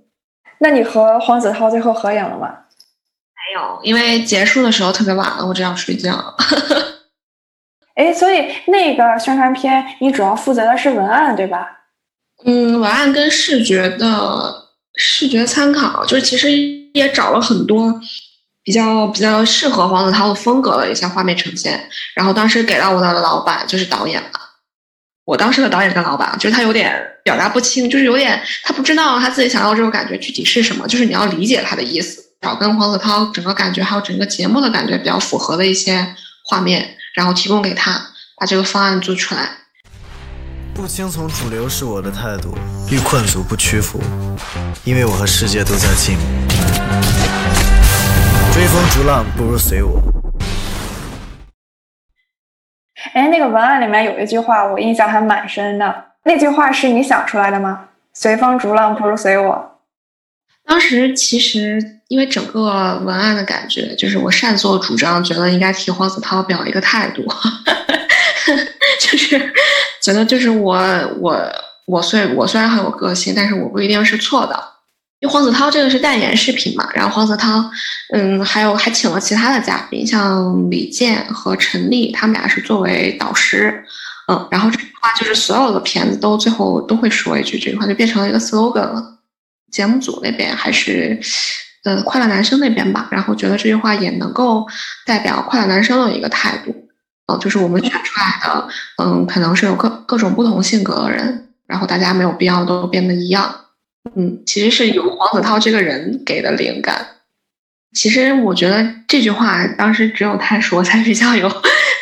[0.59, 2.49] 那你和黄子韬最后合影了吗？
[3.33, 6.37] 没有，因为结束的时候特别晚了，我只想睡觉。
[7.97, 11.66] 哎，所以那个宣传片你主要负责的是文案对吧？
[12.44, 14.68] 嗯，文案跟视觉的。
[15.01, 16.49] 视觉参考就是其实
[16.94, 18.01] 也找了很多
[18.62, 24.40] 比较比较适合黄子韬的风格的一些画面呈现，然后当时给到我的老板就是导演嘛，
[25.24, 38.01] 我当时的导演跟老板就是他有点表达不清，就是有点他不知道他自己想要这种感觉具体是什么，就是你要理解他的意思，找跟黄子韬整个感觉还有整个节目的感觉比较符合的一些画面，然后提供给他，
[38.37, 39.51] 把这个方案做出来。
[40.74, 42.57] 不听从主流是我的态度，
[42.88, 44.01] 遇困阻不屈服，
[44.85, 46.77] 因为我和世界都在进步。
[48.59, 50.03] 追风逐浪不如随我。
[53.12, 56.07] 哎，那个文案里面有一句话，我印象还蛮深的。
[56.25, 57.90] 那句话是你想出来的吗？
[58.12, 59.79] 随风逐浪不如随我。
[60.66, 67.25] 当时其实因为整个文案的感觉，就是我擅作主张，觉得应该替黄子韬表一个态度。
[68.99, 69.38] 就是
[70.03, 70.77] 觉得，就是我
[71.21, 71.40] 我
[71.87, 74.77] 我虽我虽然很有个性，但是我不一定是错的。
[75.20, 77.70] 因为黄子韬这个是代言视频嘛，然后黄子韬，
[78.12, 83.85] 嗯，还有还请了其他的嘉宾，像李健和陈丽，他们俩是作为导师，
[84.28, 89.18] 嗯，然后这句话就是所有的片子都最后都会说一句这句话，就变成了一个 slogan 了。
[89.72, 91.20] 节目组那边还是，
[91.85, 94.66] 呃，快乐男生那边吧，然后觉得这句话也能够
[95.04, 96.74] 代表快乐男生的一个态度。
[97.26, 98.68] 嗯，就是我们选出来的，
[99.02, 103.54] 嗯，可能是有各各种不同性格的人，然后大家没有必要都变得一样。
[104.16, 107.07] 嗯，其实是由黄子韬这个人给的灵感。
[107.94, 111.49] 其实我觉得这句话当时只有他说才比较有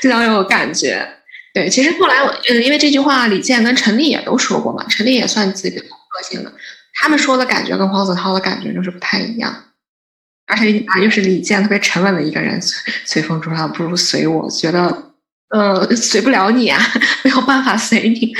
[0.02, 1.06] 比较有感觉。
[1.54, 6.52] 对，其实后来我嗯，因为这句话李健跟陈丽也都说过嘛，陈丽也算自己的个性的，
[6.94, 9.64] 他们说的感觉跟黄子韬的感觉就是不太一样。
[10.46, 15.04] 而且啊，又是李健特别沉稳的一个人，随随风逐浪不如随我，觉得。
[15.48, 16.76] 呃，随不了你啊，
[17.22, 18.34] 没有办法随你。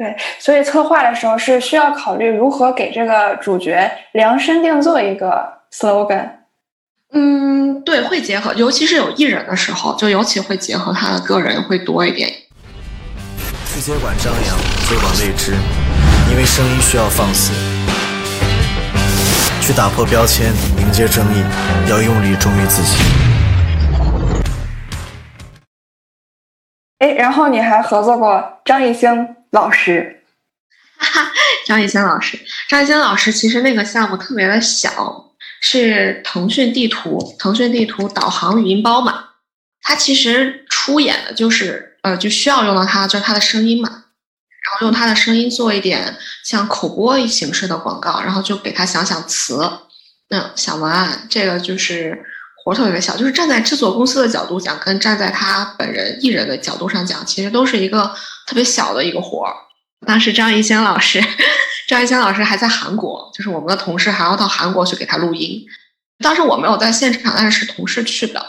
[0.00, 6.26] 对，所以策划的时候是需要考虑如何给这个主角量身定做一个 slogan。
[7.12, 12.30] 嗯，对，会结合，尤其是有艺人的时候，就尤其会结合他的个人会多一点。
[13.66, 14.56] 去接管张扬，
[14.88, 15.52] 接管未知，
[16.30, 17.52] 因为声音需要放肆。
[19.60, 20.46] 去打破标签，
[20.78, 21.44] 迎接争议，
[21.90, 23.19] 要用力忠于自己。
[27.00, 30.22] 哎，然后你还合作过张艺兴老师，
[30.96, 31.32] 哈哈，
[31.66, 39.24] 张艺兴老师，张艺兴老师其实那个项目特别的小，是腾讯地图，腾讯地图导航语音包嘛，
[39.82, 44.04] 他其实出演的就是呃，就需要用到他，就是他的声音嘛。
[44.62, 49.58] 然后用他的声音做一点像口播形式的广告，然后就给他想想词，
[50.28, 52.22] 嗯，想文案，这个就是
[52.64, 58.14] 活特别小，就是站在制作公司的角度讲，跟站在他本人艺人的角度上讲，其实都是一个
[58.46, 59.54] 特别小的一个活儿。
[60.06, 61.22] 当时张艺兴老师，
[61.88, 65.62] 张艺兴老师还在韩国，就是我们的同事还要到韩国去给他录音。
[66.22, 68.44] 当时我没有在现场，但是是同事去的。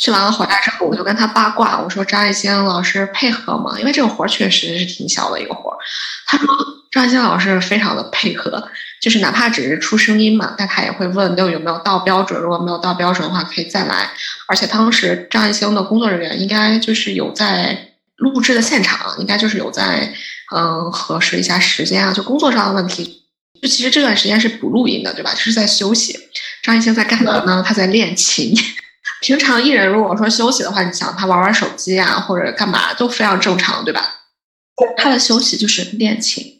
[0.00, 3.76] 去完了回来之后，我就跟他八卦，我说张艺兴老师配合吗？
[3.80, 5.76] 因为这个活儿确实是挺小的一个活儿。
[6.24, 6.46] 他说
[6.92, 8.68] 张艺兴老师非常的配合，
[9.00, 14.10] 就是哪怕只是出声音嘛，但他也会问都有没有到标准，如果没有到标准的话，可以再来。
[14.46, 20.12] 而且当时张艺兴的工作人员应该就是有在录制的现场，应该就是有在
[20.54, 23.22] 嗯核实一下时间啊，就工作上的问题。
[23.60, 25.32] 就其实这段时间是不录音的，对吧？
[25.32, 26.16] 就是在休息。
[26.62, 27.64] 张艺兴在干嘛呢？
[27.66, 28.54] 他在练琴。
[29.20, 34.14] 平常艺人如果说休息的话，你想他玩玩手机啊，或者干嘛都非常正常，对吧？
[34.96, 36.57] 他的休息就是练琴，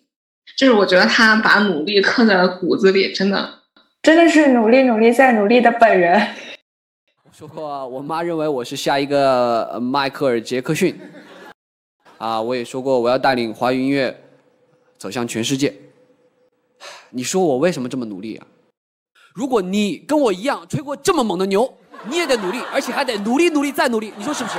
[0.59, 3.61] 就是我觉得他把努力刻在了骨子里，真的，
[4.03, 6.21] 真的是努力努力再努力的本人。
[7.23, 11.01] 我说过，我妈认为我是下一个迈克尔·杰克逊。
[12.17, 14.21] 啊，我也说过我要带领华语音乐
[14.99, 15.73] 走向全世界。
[17.11, 18.45] 你说我为什么这么努力啊？
[19.33, 21.73] 如果你跟我一样吹过这么猛的牛。
[22.09, 24.57] 你也得努力，而且还得努力努力再努力，你说是不是？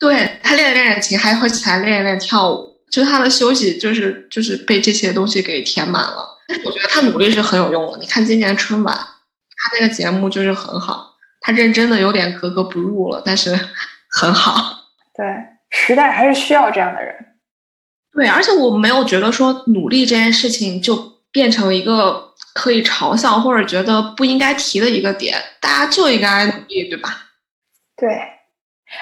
[0.00, 6.26] 对他练练练琴，还会起来练一练跳舞，就是他的休息就是就是被这些东西给填满了。
[6.48, 7.98] 但是我觉得他努力是很有用的。
[7.98, 13.56] 你看今年春晚，他那个节目就是很好，他认真的有点格格不入了，但是
[14.10, 14.88] 很好。
[15.14, 15.24] 对，
[15.70, 17.14] 时代还是需要这样的人。
[18.12, 22.28] 对，而且我没有觉得说努力这件事情就变成一个。
[22.52, 27.16] 可以嘲笑或者觉得不应该提的一个点，大家就应该努力，对吧？
[27.96, 28.08] 对，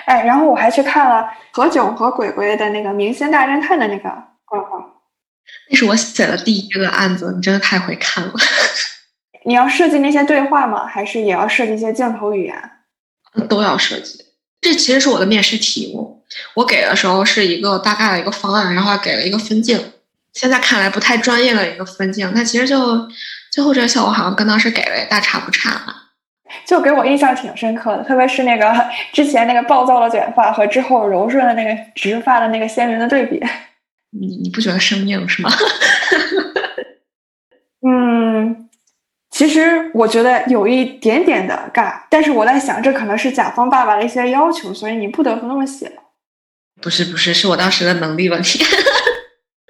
[0.04, 4.08] 哎，然后我还去看了何炅和鬼鬼的那个《明星大侦探》的那个
[4.44, 5.02] 广告，
[5.70, 8.32] 那是我写的第一个案子，你真的太会看了。
[9.46, 10.86] 你要设计那些对话吗？
[10.86, 12.70] 还是也要设计一些镜头语言？
[13.48, 14.24] 都要设计。
[14.60, 16.22] 这其实是我的面试题目，
[16.54, 19.92] 我给的时候是一个大概的一个方案，然后还给了一个分镜。
[20.34, 23.08] 现在看来不太专业的一个分镜，但其实就。
[23.50, 26.07] 最后这个效果好像跟当时给的也大差不差吧，
[26.64, 28.72] 就给我印象挺深刻的，特别是那个
[29.12, 33.42] 之前那个暴躁的卷发和之后柔顺的那个直发的那个鲜明的对比。
[34.18, 35.50] 你你不觉得生硬是吗？
[37.86, 38.68] 嗯，
[39.30, 45.92] 其实我觉得有一点点的尬，但是我在想，这可能是甲方爸爸的一些要求，所以你不得不那么写。
[46.80, 48.64] 不是不是，是我当时的能力问题。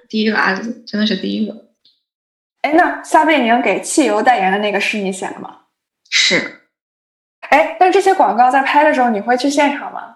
[0.07, 1.65] 第一个案子真的是第一个。
[2.61, 5.57] 哎，那撒贝宁给汽油代言的那个是你写的吗？
[6.09, 6.58] 是。
[7.49, 10.15] 哎，那这些广告在拍的时候，你会去现场吗？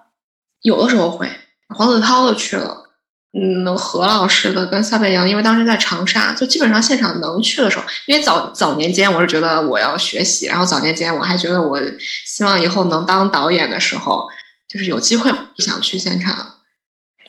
[0.62, 1.28] 有的时候会，
[1.70, 2.90] 黄子韬的去了，
[3.34, 11.80] 嗯，何老师的跟撒贝宁，因为当时在长沙，就基本上现场能去的时候，因为早早年间我是觉得我要学习，然后早年间我还觉得我
[12.26, 14.28] 希望以后能当导演的时候，
[14.70, 16.58] 就是有机会想去现场。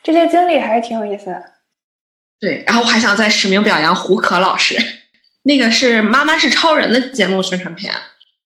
[0.03, 1.43] 这些经历还是挺有意思的。
[2.39, 4.77] 对，然后我还想再实名表扬胡可老师。
[5.45, 7.95] 那个是《妈妈是超人》的节目宣传片，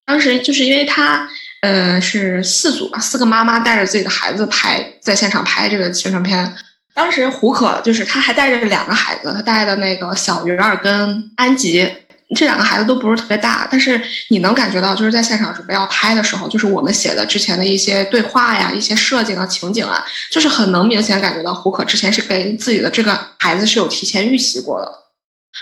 [0.06, 1.28] 当时就是因为他，
[1.62, 6.54] 呃，是四组吧四个妈妈带着自己的孩子拍，在现场拍这个宣传片。
[6.94, 11.88] 当时胡可就是他还带着两个孩子，他带的那个小鱼儿跟安吉，
[12.36, 24.92] 这两个孩子都不是特别大，但是你能感觉到就是在现场准备要拍的时候，就是我们写的之前的一些对话呀、一些设计啊、情景啊，就是很能明显感觉到胡可之前是给自己的这个孩子是有提前预习过的。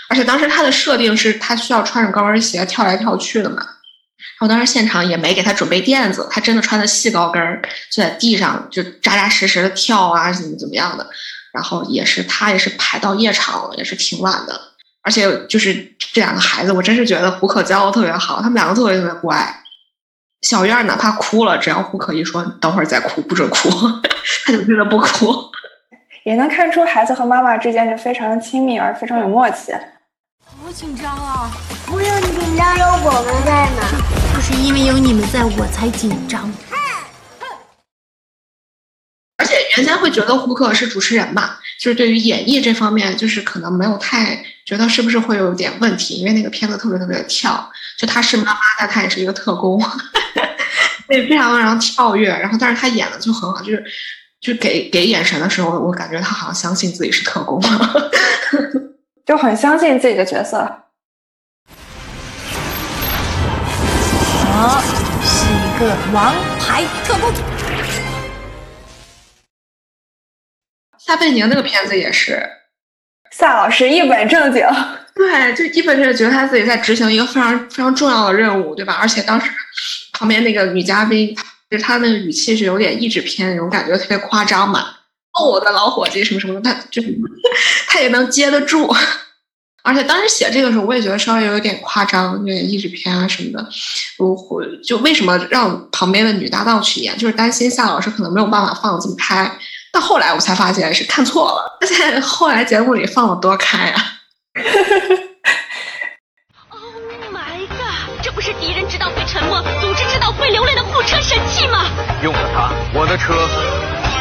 [0.09, 3.63] 而且当时他的设定是他需要穿着高跟鞋跳来跳去的嘛，
[4.39, 11.07] 后当时现场也没给他准备垫子，他真的穿的细高跟儿就在地上就扎扎实实的跳啊，怎么怎么样的。
[11.53, 14.59] 然后也是他也是排到夜场了，也是挺晚的。
[15.01, 15.73] 而且就是
[16.13, 19.63] 这两个孩子，我真是觉得胡可教的特别好，他们两个特别特别乖。
[20.41, 23.69] 小院哪怕哭了，只要胡可一说等会儿再哭，不准哭，
[24.45, 25.33] 他就真的不哭。
[26.25, 29.73] 也能看出孩子和妈妈之间就非常亲密而非常有默契。
[30.45, 31.49] 好紧张啊！
[31.85, 34.26] 不用紧张，有我们在呢。
[34.37, 36.47] 就是因为有你们在，我才紧张。
[39.37, 49.83] 而且原先会觉得胡可是主持人嘛，就是对于演绎这方面，就是可能没有太觉得是不是会有点问题，因为那个片子特别特别的跳，就他是妈妈，但他也是一个特工，
[51.09, 52.29] 对，非常非常跳跃。
[52.29, 53.83] 然后，但是他演的就很好，就是。
[54.39, 57.59] 就给给眼神的时候，我感觉他好像相信自己是特工，
[59.25, 60.83] 就很相信自己的角色。
[64.59, 64.81] 我
[65.21, 67.31] 是一个王牌特工。
[70.97, 72.43] 撒贝宁那个片子也是，
[73.29, 74.65] 撒老师一本正经，
[75.13, 78.97] 对，就一本正经觉得他自己在执行一个非常非常重要的任务，对吧？
[78.99, 79.51] 而且当时
[80.13, 81.35] 旁边那个女嘉宾，
[81.69, 84.95] 就是她那个语气是有点意志片那种感觉，特别夸张嘛。
[85.39, 86.99] 哦，我的老伙计什么什么的，他就
[87.87, 88.91] 他 也能接得住。
[89.87, 93.65] 而且当时写这个时候，我也觉得稍微有点夸张，有点意志片啊什么的。
[94.17, 94.35] 我
[94.83, 99.49] 就为什么让旁边的女搭档去演，就是担心夏老师可能没有办法放的这么开。
[99.93, 104.03] 到后来我才发现是看错了，而且后来节目里放了多开啊！
[106.69, 106.77] 哦
[107.31, 108.21] my god！
[108.21, 111.89] 这不是敌人知道会沉默，组织知道会流泪的护车神器吗？
[112.21, 113.33] 用了它，我的车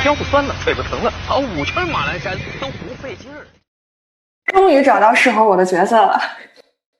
[0.04, 3.44] 腰不酸了，腿不疼了，跑五圈马栏山都不费劲儿。
[4.52, 6.20] 终于找到适合我的角色了。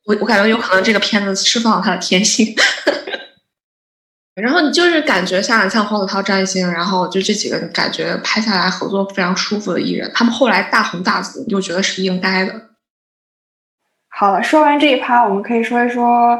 [0.04, 2.54] 我我感觉有可能这个片子释放了他的天性。
[4.34, 12.52] 然后你就是感觉像像黄子韬、张艺兴，然后就这几个感觉拍下来合作非常舒服的艺人，他们后来大红大紫，你就觉得是应该的。
[14.08, 16.38] 好了，说完这一趴，我们可以说一说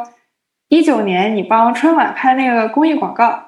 [0.69, 3.43] 一九年你帮春晚拍那个公益广告。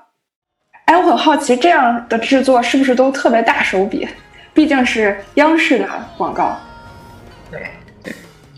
[0.87, 4.09] 哎，我很好奇，这样的制作是不是都特别大手笔？
[4.55, 6.59] 毕竟是央视的广告。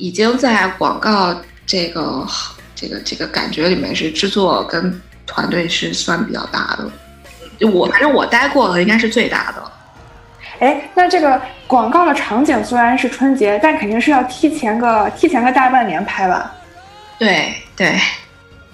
[0.01, 1.37] 已经在广告
[1.67, 2.27] 这个
[2.75, 7.69] 这个这个感觉里面是制作跟团队是算比较大的。
[7.69, 9.71] 我反正我待过的应该是最大的。
[10.61, 16.53] 哎，那这个广告的场景虽然是春节，但肯定是要提前个提前个大半年拍吧？
[17.19, 17.89] 对对。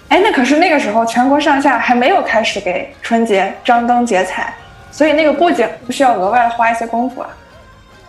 [0.07, 4.53] 哎，那可是那个时候全国上下还没有开始给春节张灯结彩，
[4.89, 7.29] 所以那个布景不需要额外花一些功夫啊。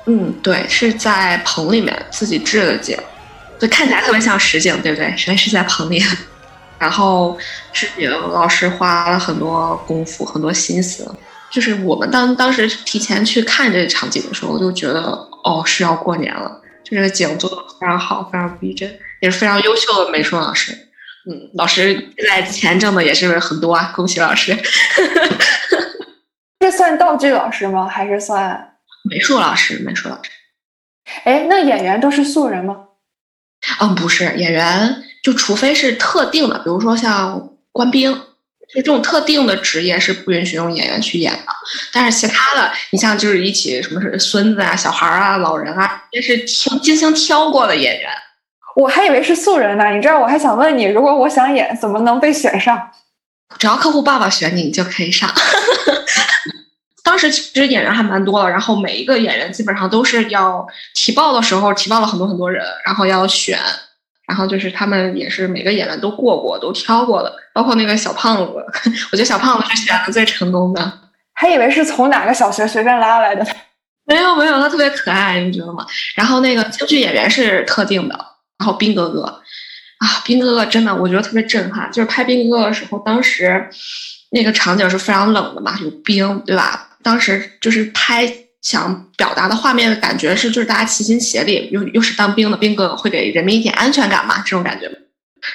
[0.09, 2.97] 嗯，对，是在棚里面自己制的景，
[3.59, 5.15] 就看起来特别像实景，对不对？
[5.17, 6.03] 实际是在棚里，
[6.79, 7.37] 然后
[7.75, 11.07] 是老师花了很多功夫、很多心思。
[11.51, 15.03] 就是我们当当时提前去看这个场景的时候，我就觉得
[15.45, 18.91] 哦是要过年了，就这个景做的非常好，非常逼真，
[19.21, 20.73] 也是非常优秀的美术老师。
[21.31, 24.57] 嗯，老师在钱挣的也是很多啊，恭喜老师。
[26.61, 27.87] 这算道具老师吗？
[27.87, 29.79] 还是算美术老师？
[29.81, 30.31] 美术老师。
[31.25, 32.77] 哎，那演员都是素人吗？
[33.81, 41.47] 嗯，不是，演员就除非是特定的，比如说像官兵，就这种特定的职业是不允许用演员去演的。
[41.93, 48.11] 但是其他的，你像就是一起什么是孙子啊、小孩啊、老人啊，这是挑精心挑过的演员。
[48.77, 52.91] 我还以为是素人呢，你知道，我还想问你，如果我想演，怎么能被选上？
[53.59, 55.29] 只要客户爸爸选你，你就可以上。
[57.09, 63.59] 当时其实演员还蛮多的，然后每一个演员基本上都是要提报的时候提报了很多很多人，然后要选，
[64.27, 68.53] 然后就是他们也是每个演员都过过，都挑过的，包括那个小胖子，
[69.11, 70.93] 我觉得小胖子是选的最成功的。
[71.33, 73.43] 还以为是从哪个小学随便拉来的，
[74.05, 75.87] 没有没有，他特别可爱，你觉得吗？
[76.15, 78.15] 然后那个京剧演员是特定的。
[78.59, 81.91] 然后兵哥哥啊，兵哥哥真的我觉得特别震撼。
[81.91, 83.67] 就是拍兵哥哥的时候，当时
[84.33, 86.88] 那个场景是非常冷的嘛，有冰，对吧？
[87.09, 94.87] 当时就是拍想表达的画面的感觉是，就是大家齐心协力，又又是当兵的兵哥哥会给人民一点安全感嘛，这种感觉。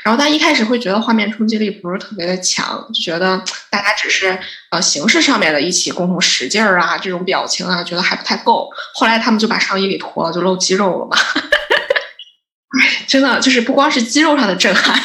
[0.04, 3.40] 然后大家一开始会觉得画面冲击力不是特别的强，就觉得
[3.70, 4.36] 大家只是
[4.72, 8.68] 呃形式上面的一起共同使劲儿啊，这种表情啊，觉得还不太够。
[8.96, 11.16] 后来他们就把上衣给脱了，就露肌肉了嘛。
[13.06, 15.00] 真的就是不光是肌肉上的震撼，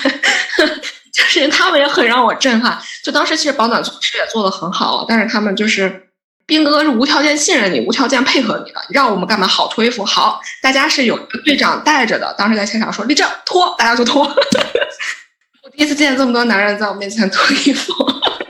[1.13, 2.81] 就是他们也很让我震撼。
[3.05, 6.08] 就当时其实保暖措施也做得很好，但是他们就是
[6.49, 12.35] 兵哥哥是无条件信任你，无条件配合你的，让我们干嘛好脱衣服好，大家是有队长带着的。
[12.39, 14.25] 当时在现场说立正脱，大家就脱。
[15.63, 17.93] 我第一次见这么多男人在我面前脱衣服。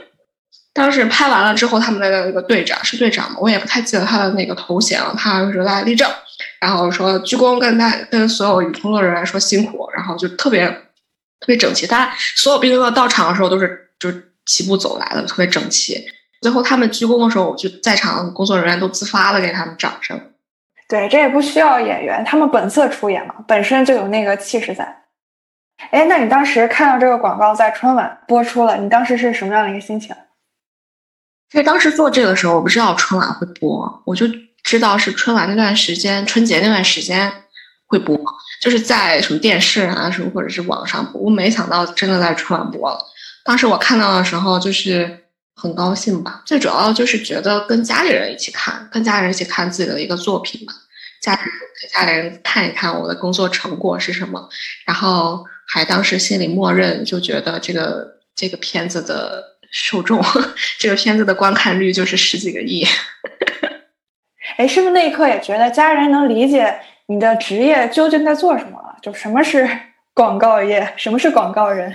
[0.71, 3.37] 当时拍完了之后，他们的那个队长是队长吗？
[3.41, 5.13] 我也不太记得他的那个头衔了。
[5.17, 6.09] 他说来立正。
[6.61, 11.85] 然后说鞠躬，跟大跟所有工作人员说辛苦，然后就特别特别整齐。
[11.85, 16.01] 大家所有兵哥到场的时候都是就是齐步走来的，特别整齐。
[16.41, 20.19] 最后他们鞠躬的时候，我就在场工作人员都自发的给他们掌声。
[20.87, 25.03] 对，这也不需要演员，他们本色出演嘛，本身就有那个气势在。
[25.91, 30.15] 哎，那你当时看到这个广告在春晚播出了，你当时是什么样的一个心情？
[31.49, 34.25] 其实当时做这个时候，我不知道春晚会播，我就。
[34.61, 37.31] 知道是春晚那段时间，春节那段时间
[37.87, 38.15] 会播，
[38.61, 41.21] 就是在什么电视啊什么或者是网上播。
[41.21, 42.99] 我没想到真的在春晚播了。
[43.45, 45.28] 当时我看到的时候就是
[45.61, 50.71] 很高兴吧，最主要就是觉得跟家里人一起看，跟家人一起看自己的一个作品嘛，
[51.21, 54.47] 家人跟家里人看一看我的工作成果是什么，
[54.85, 60.23] 然后还当时心里默认就觉得这个这个片子的受众，
[60.79, 62.85] 这个片子的观看率就是十几个亿。
[64.57, 66.73] 哎，是不是那一刻也觉得家人能理解
[67.07, 68.97] 你的职业究竟在做什么了？
[69.01, 69.69] 就什么是
[70.13, 71.93] 广告业，什么是广告人？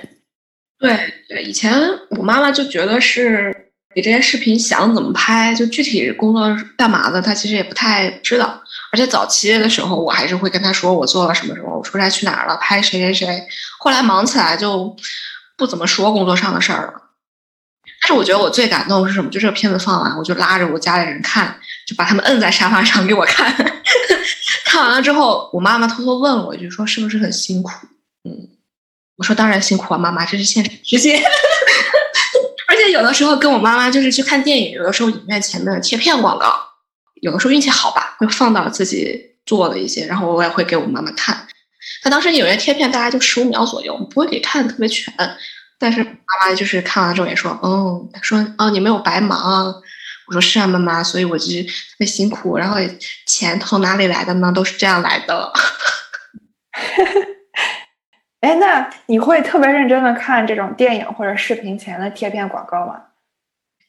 [0.78, 1.72] 对对，以前
[2.10, 8.60] 我妈妈就觉得是你这些视频想怎么拍，就具体工作干嘛的，她其实也不太知道。
[8.92, 13.46] 而且早期的时候，我还是会跟她说我做了什么什么，我出差去哪儿了，拍谁谁谁。
[13.78, 14.94] 后来忙起来就
[15.56, 16.94] 不怎么说工作上的事儿了。
[18.02, 19.30] 但是我觉得我最感动是什么？
[19.30, 21.56] 就这个片子放完，我就拉着我家里人看，
[21.86, 23.50] 就把他们摁在沙发上给我看。
[24.66, 27.70] 看完了之后，我妈妈偷偷问了我一句，说是不是很辛苦？
[28.24, 28.48] 嗯，
[29.16, 31.16] 我说当然辛苦啊，妈妈，这是现实世界。
[32.66, 36.52] 而且有的时候跟我妈妈就是去看电影，有的时候影院前的贴片广告，
[37.22, 41.46] 有的时候运气好吧，会放到自己做的一些，然后我也会给我妈妈看。
[42.02, 45.14] 她当时影院贴片大概就十五秒左右，不会给看特别全。
[45.78, 46.10] 但是妈
[46.40, 49.74] 妈就是看完之后也说，哦，说哦你没有白忙。
[50.26, 52.78] 我说是啊，妈妈，所以我就是特别辛苦，然后
[53.26, 54.50] 钱从哪里来的呢？
[54.50, 55.52] 都是这样来的。
[58.44, 63.00] 哎，那你会特别认真的看这种电影或者视频前的贴片广告吗？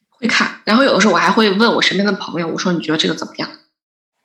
[0.10, 3.50] 会看，然后有的时候我还会问我身边的朋友，我说你觉得这个怎么样？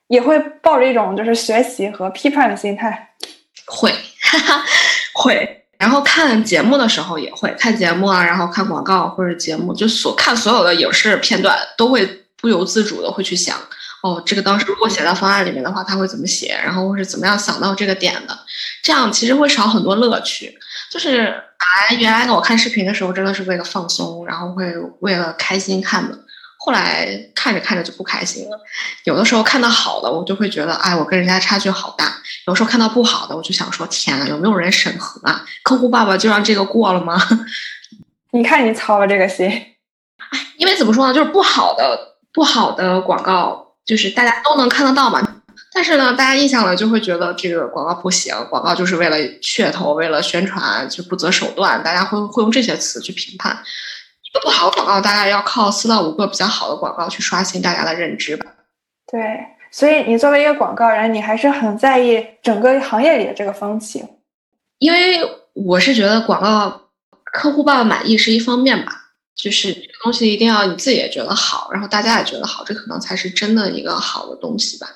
[0.06, 3.10] 也会抱着一种就是学习和批判的心态。
[3.66, 3.90] 会，
[4.22, 4.64] 哈 哈
[5.14, 5.56] 会。
[5.78, 12.06] 然后看节目的时候也会看节目啊，然后看广告或者节目，就所看所有的影视片段，都会
[12.36, 13.58] 不由自主的会去想，
[14.02, 18.38] 哦，这个当时如果写到方案里面的话，他会怎么写，然后是怎么样想到这个点的，
[18.82, 20.56] 这样其实会少很多乐趣。
[20.90, 21.26] 就是
[21.58, 26.18] 啊，原来呢，我看视频的时候真的是为了放松，然后会为了开心看的。
[26.62, 28.60] 后来看着看着就不开心了，
[29.04, 32.06] 有的时候看到好的，我就会觉得，哎，我跟人家差距好大；
[32.46, 35.42] 有时候看到不好的，我就想说，天呐，有没有人审核啊？
[35.62, 37.18] 客户爸爸就让这个过了吗？
[38.32, 41.98] 你看你操了这个心，哎，因为怎么说呢，就是不好的
[42.30, 45.36] 不好的广告，就是大家都能看得到嘛。
[45.72, 53.56] 但是呢，大家印象呢就会觉得这个广告不行，广告就是为了噱头，为了宣传就不择手段，大家会会用这些词去评判。
[54.22, 58.46] 一个不好的广告，大概要靠四到五个比较好的广告去刷新大家的认知吧。
[59.10, 59.20] 对，
[59.70, 64.04] 所以你作为一个广告人，你还是很在意整个行业里的这个风气。
[64.78, 65.20] 因为
[65.52, 66.80] 我是觉得广告
[67.24, 68.99] 客户爸爸满意是一方面吧，
[69.42, 74.86] 就是东西一定要你自己也觉得好，然后大家也觉得好，这可能才是真的一个好的东西吧。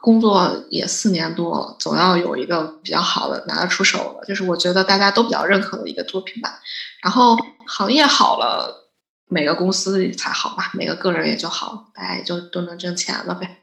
[0.00, 6.60] 工作也四年多了，总要有一个比较好的拿得出手的，就是我觉得大家都比较认可的一个作品吧。
[7.02, 7.36] 然后
[7.66, 8.90] 行业好了，
[9.28, 13.58] 每个公司才好吧，每个个人也就好，大家也就都能挣钱了呗。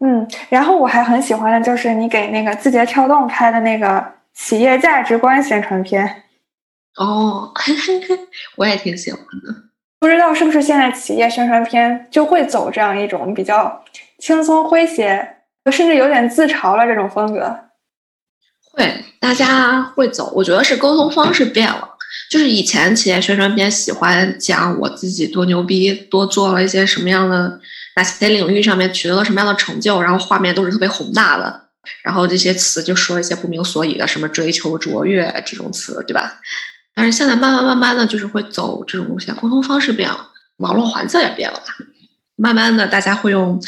[0.00, 6.22] 嗯，然后我还很喜欢的就是你给那个字节跳动拍的那个企业价值观宣传片。
[6.96, 7.52] 哦，
[8.56, 9.54] 我也挺喜欢的。
[10.00, 13.84] 不知道是不是现在企业宣传片就会走这样一种比较
[14.18, 15.36] 轻松诙谐。
[15.70, 17.56] 甚至有点自嘲了，这种风格
[18.72, 20.32] 会，大家会走。
[20.34, 21.88] 我觉得是沟通方式变了，
[22.28, 27.60] 就是以前企业宣传片喜欢讲我自己多牛逼，多做了一些什么样的
[27.94, 31.68] 哪些领域上面取得了什么样的成就，然后画面都是特别宏大的，
[32.02, 36.40] 然后这些词就说一些不明所以的什么追求卓越这种词，对吧？
[36.94, 40.28] 但是现在慢慢慢慢的就是会走这种路线，沟通方式变了，
[40.58, 41.64] 网络环境也变了吧。
[42.36, 43.60] 慢慢的，大家会用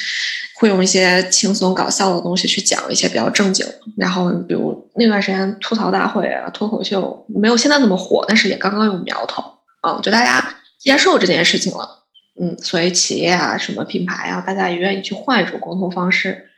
[0.56, 3.64] 会用一些轻松搞笑的东西去讲一些比较正经。
[3.96, 9.44] 然后，比如那段时间吐槽大会啊、脱口秀没有现在那么火，但是也刚刚有苗头
[9.80, 12.04] 啊，就大家接受这件事情了。
[12.40, 16.50] 嗯，所以企业啊、什么品牌啊，大家也愿意去换一种沟通方式。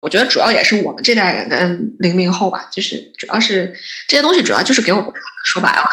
[0.00, 3.72] 我觉得主要也是我们这代人跟零零后吧，就是主要是
[4.08, 5.10] 这些东西主要就是给我们
[5.44, 5.84] 说白了，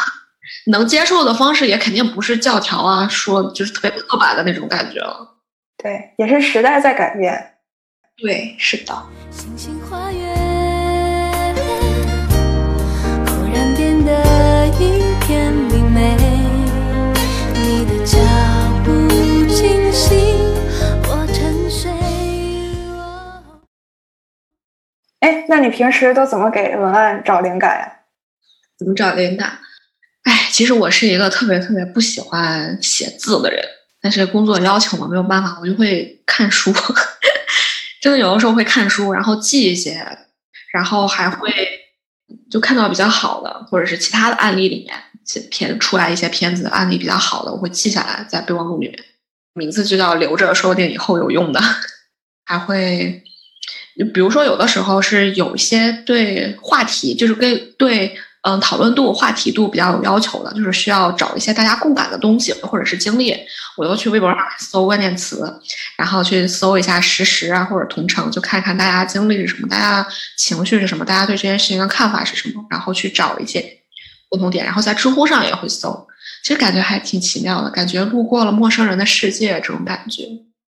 [0.70, 5.36] 能接受的方式也肯定不是教条啊，说就是特别刻板的那种感觉了。
[5.76, 7.54] 对，也是时代在改变。
[8.16, 8.94] 对，是的。
[9.32, 11.54] 星星花园
[13.26, 16.16] 忽然变得一片明媚，
[17.54, 18.16] 你的脚
[18.84, 19.08] 步
[19.48, 20.14] 清晰，
[21.08, 21.90] 我沉睡。
[25.18, 27.92] 哎，那你平时都怎么给文案找灵感呀？
[28.78, 29.58] 怎么找灵感？
[30.60, 33.64] 其实我是一个特别特别不喜欢写字的人。
[33.98, 36.70] 但是工作要求嘛，没有办法，我就会看书，
[37.98, 40.06] 真的有的时候会看书，然后记一些，
[40.74, 41.50] 然后还会
[42.50, 44.94] 就看到比较好的，或者是其他的案例里面
[45.50, 48.98] 片出来一些片子案例比较好的，我会记下来在备忘录里面，
[49.54, 51.58] 名字就叫留着，说不定以后有用的。
[52.44, 53.22] 还会，
[54.12, 63.36] 比如说有的时候是有一些对话题，就是跟对嗯，讨论度、话题度比较有要求的，就是需要找一些大家共感的东西或者是经历，
[63.76, 65.60] 我就去微博上搜关键词，
[65.98, 70.06] 然后去搜一下实时啊或者同城，就看看大家经历是什么，大家
[70.38, 73.62] 情绪是什么，大家对这件事情的看法是什么，然后去找一些
[74.30, 76.06] 共同点，然后在知乎上也会搜，
[76.42, 80.22] 其实感觉还挺奇妙的，感觉路过了陌生人的世界这种感觉。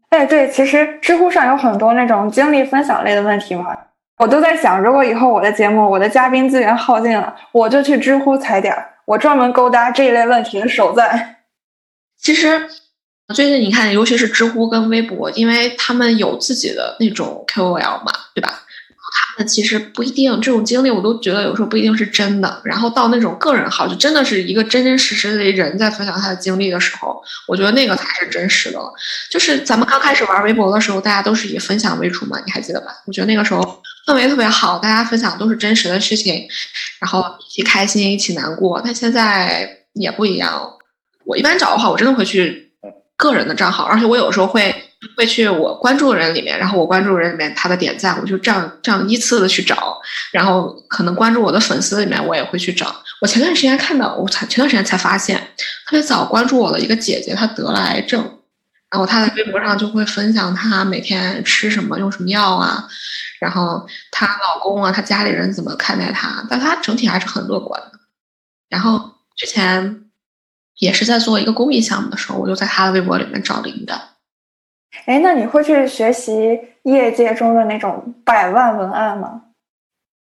[0.10, 3.76] 哎，对，其实知乎上有很多那种经历分享类的问题嘛。
[4.18, 11.38] 我都在想，如果以后我的节目我的嘉宾资源耗尽了，我就去知乎踩点儿，我专门勾搭这一类问题的手赞。
[12.18, 12.68] 其实
[13.34, 18.62] 最近你看，尤其是知乎跟微博，因为他们有自己的那种 KOL 嘛，对吧？
[19.36, 22.62] 他们其实不一定这种经历，我都觉得有时候不一定是真的。
[22.64, 28.80] 然后到那种个人号，就真的是一个真真实实的人在分享他的经历的时候，我觉得那个才是真实的。
[29.30, 32.94] 就是咱们刚开始玩微博的时候，大家都是以分享为主嘛，你还记得吧？
[33.06, 33.82] 我觉得那个时候。
[34.06, 36.48] 氛围特别好，大家分享都是真实的事情，
[37.00, 38.80] 然后一起开心，一起难过。
[38.86, 40.72] 但现在也不一样。
[41.26, 42.72] 我一般找的话，我真的会去
[43.18, 44.85] 个人的账号，而且我有时候会
[45.16, 50.00] 会去我关注人里面，然后我关注人里面他的点赞，我就这样这样依次的去找。
[50.32, 52.96] 然后可能关注我的粉丝里面，我也会去找。
[53.22, 55.38] 我前段时间看到，我才前段时间才发现，
[55.86, 58.40] 特别早关注我的一个姐姐，她得了癌症。
[58.90, 62.88] 然后她在微博上就会分享她每天吃什么、用什么药啊，
[63.40, 67.92] 然后她老公啊、她家里人怎么看待她，但她整体还是很乐观的。
[68.70, 70.06] 然后之前
[70.80, 74.02] 也是在做一个公益项目的时候，我就在她的微博里面找灵感。
[75.06, 79.42] 哎，那你会去学习业界中的那种百万文案吗？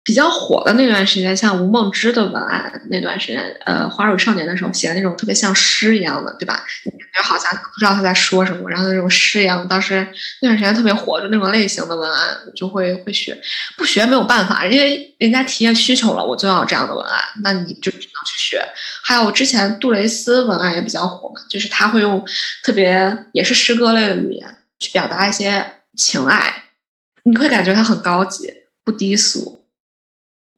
[0.02, 6.64] 比较火的那段时间，像吴梦之的文案，那段时间，呃，《花儿与少年》的时候写的那种特别像诗一样的，对吧？
[6.84, 10.06] 感觉好像不知道他在说什么，然后那种诗一样，当时
[10.40, 13.38] 那段时间特别火，就那种类型的文案，就会会学。
[13.76, 18.64] 不学没有办法，因为人家提现需求了，我就要这样的文案，那你就只能去学。
[19.04, 22.24] 还有之前杜蕾斯文案也比较火嘛，就是他会用
[22.64, 26.64] 特别也是诗歌类的语言去表达一些情爱，
[27.24, 28.50] 你会感觉他很高级，
[28.82, 29.59] 不低俗。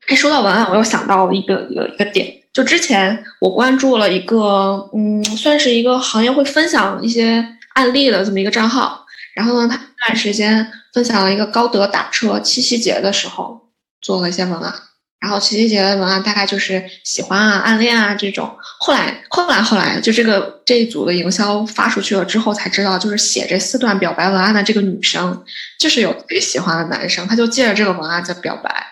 [0.08, 9.06] 哎，说到文案，我又想到一个一个一个点，就之前我关注了一个，嗯，算是一个行业会分享一些案例的这么一个账号。
[9.34, 14.74] 然后呢，他那段时间分享了一个高德打车七夕节的时候做了一些文案。
[15.20, 18.54] 然后七夕节的文案大概就是喜欢啊、暗恋啊这种。
[18.80, 25.44] 后来后来后来，就这个这一组的营销发出去了之后，才知道就是写这四段表白文案的这个女生，
[25.78, 28.84] 就是有自己喜欢的男生，他就借着这个文案在表白。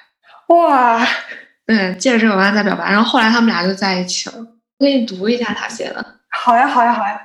[0.54, 1.04] 哇，
[1.66, 4.36] 对，借着这个文案在表白，然后后来他们俩就在一起了。
[4.78, 6.04] 我给你读一下他写的。
[6.30, 7.20] 好呀，好呀，好呀。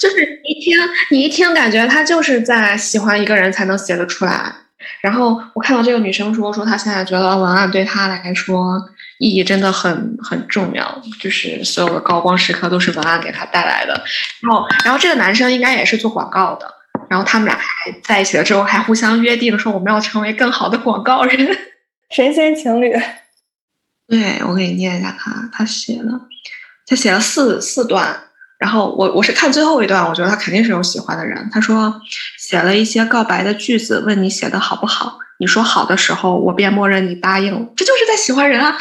[0.00, 0.78] 就是一听，
[1.10, 4.52] 你一听，感觉他就是在喜欢一个人才能写得出来。
[5.00, 8.80] 然后我看到这个女生说，说她现在觉得文案对她来说
[9.18, 13.92] 意义真的很很重要，就是所有的高光时刻都是文案给她带来的。
[14.40, 16.66] 然后，然后这个男生应该也是做广告的。
[17.08, 21.56] 然后他们俩还在一起了之后，还互相约定说我们要成为更好的广告人。
[22.10, 22.94] 神仙情侣，
[24.06, 26.20] 对我给你念一下他他写的，
[26.86, 28.16] 他写了四四段，
[28.58, 31.48] 然后我我是看最后一段，我觉得他肯定是有喜欢的人。
[31.50, 32.00] 他说
[32.38, 38.76] 写了一些告白的句子，问你写的好不好，你说好的时候，我便默认你答应，这就是在喜欢人啊。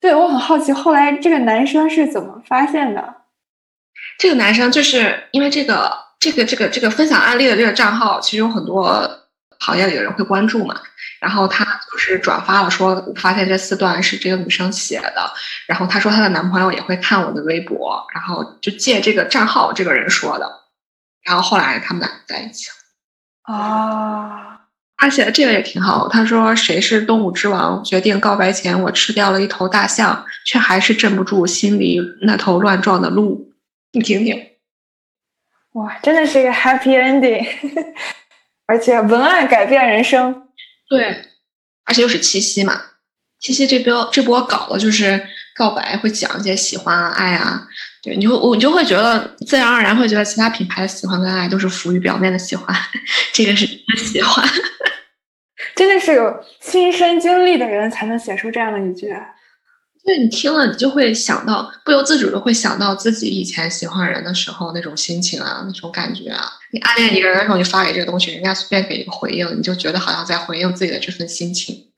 [0.00, 3.14] 对我很好奇，后来这个男生是怎么发现的？
[4.18, 9.08] 这个男生就是因为这个这个这个这个分享案例的这个账号，其实有很多
[9.58, 10.80] 行业里的人会关注嘛。
[11.20, 15.30] 然后他就是转发了，说发现这四段是这个女生写的。
[15.66, 20.48] 然后他说她的男朋友也会看我的微博，然后就借这个账号这个人说的。
[21.22, 23.54] 然后后来他们俩在一起了。
[23.54, 24.60] 啊，
[24.96, 26.08] 他写的这个也挺好。
[26.08, 27.82] 他说：“谁是动物之王？
[27.84, 33.52] 决定告白前，我吃掉了一头大象，却还是镇不住心里那头乱撞的鹿。”
[33.92, 34.50] 你听听。
[35.72, 37.46] 哇，真的是一个 happy ending，
[38.66, 40.45] 而且文案改变人生。
[40.88, 41.24] 对，
[41.84, 42.80] 而且又是七夕嘛，
[43.40, 47.66] 七夕这波这波搞的就是告白，会讲一些喜欢啊、爱啊，
[48.02, 52.76] 对，你会我就会觉得自然而然会觉得其他品牌的喜欢跟爱都是浮于表面的喜欢，
[53.32, 54.48] 这个是真的喜欢，
[55.74, 59.08] 真的是有亲身经历的人才能写出这样的一句。
[60.06, 66.48] 对你听了，你就会想到，不由自主的会想到自己以前喜欢人的时候那种心情啊，那种感觉啊。
[66.70, 71.88] 你暗恋一个人的时候，你发给这个东西，人家随便给一个回应，你就觉得好像在回应自己的这份心情，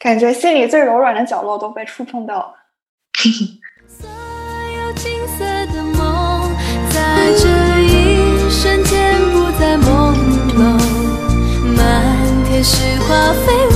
[0.00, 2.52] 感觉心里最柔软的角落都被触碰到了。
[3.88, 4.08] 所
[4.76, 6.50] 有金色的梦，
[6.90, 7.46] 在这
[7.80, 10.12] 一瞬间不再朦
[10.56, 10.58] 胧，
[11.76, 13.54] 满天雪花飞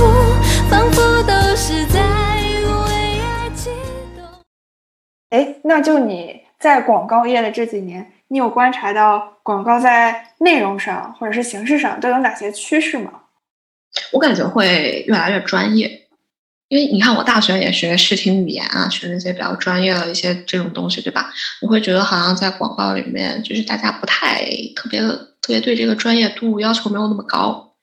[5.63, 13.11] 那就你在广告业的这几年，你有观察到广告在内容上或者是形式上都有哪些趋势吗？
[14.13, 16.07] 我感觉会越来越专业，
[16.69, 21.29] 因为你看我大学也学视听语言啊，学那些比较专业的一些这种东西，对吧？
[21.61, 24.45] 你会觉得好像在广告里面，就是大家不太
[24.75, 27.73] 特别特别对这个专业度要求没有那么高。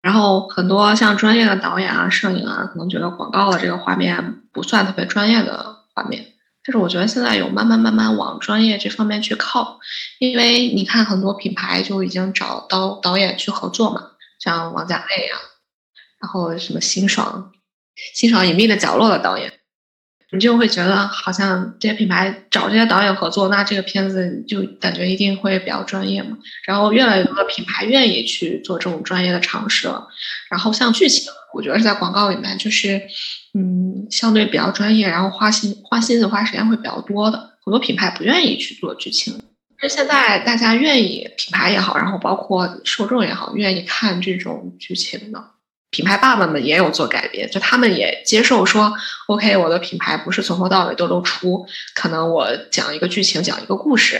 [0.00, 6.24] 然后很多像专业的导演啊、摄影啊，可能觉得广告的这个画面不算特别专业的画面。
[6.64, 9.80] 但是我觉得现在有慢慢慢慢往专业这方面去靠，
[10.18, 15.36] 因为你看很多品牌就已经找导导演去合作嘛，像王家卫呀，
[16.20, 17.52] 然后什么辛爽、
[18.14, 19.52] 辛爽隐秘的角落的导演。
[20.32, 26.38] 你就会觉得好像这些品牌找这些导演合作，那这个片子就感觉一定会比较专业嘛。
[26.64, 30.08] 然后越来越多的品牌愿意去做这种专业的尝试了。
[30.50, 33.02] 然后像剧情，我觉得是在广告里面就是
[33.52, 37.50] 嗯相对比较专业，然后花心花心思花时间会比较多的。
[37.64, 39.38] 很多品牌不愿意去做剧情，
[39.80, 45.44] 但是现在大家愿意，品牌也好，然后包括受众也好，愿意看这种剧情的。
[45.92, 48.90] 品牌爸爸们也有做改变，就他们也接受说
[49.26, 54.14] ，OK，我的品牌不是从头到尾都露出，可能我讲一个剧情，讲一个故事，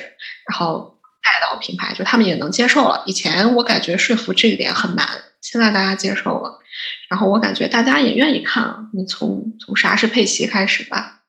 [0.47, 3.03] 然后带到品牌，就他们也能接受了。
[3.07, 5.09] 以前我感觉说服这一点很难，
[5.41, 6.61] 现在大家接受了，
[7.09, 8.91] 然后我感觉大家也愿意看。
[8.93, 11.23] 你从从啥是佩奇开始吧。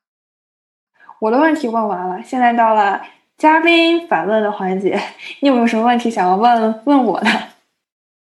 [1.22, 3.02] 我的问题问完了，现在到了
[3.38, 5.02] 嘉宾反问的环节，
[5.40, 7.53] 你有没有什么问题想要问问我的？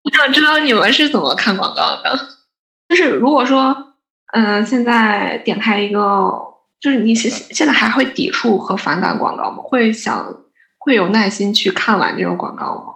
[0.05, 2.19] 我想知道你们是怎么看广告的？
[2.89, 3.75] 就是如果说，
[4.35, 6.01] 嗯，现在点开一个，
[6.79, 9.63] 就是你现现在还会抵触和反感广告吗？
[9.63, 10.27] 会想
[10.79, 12.95] 会有耐心去看完这个广告吗？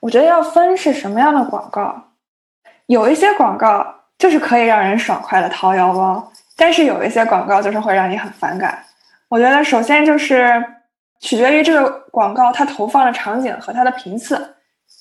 [0.00, 2.14] 我觉得要分是什么样的广告，
[2.86, 3.86] 有一些广告
[4.18, 8.84] 就是可以让人爽快的掏腰包，但是有一些广告就是会让你很反感。
[9.28, 10.52] 我觉得首先就是
[11.20, 14.51] 取决于这个广告它投放的场景和它的频次。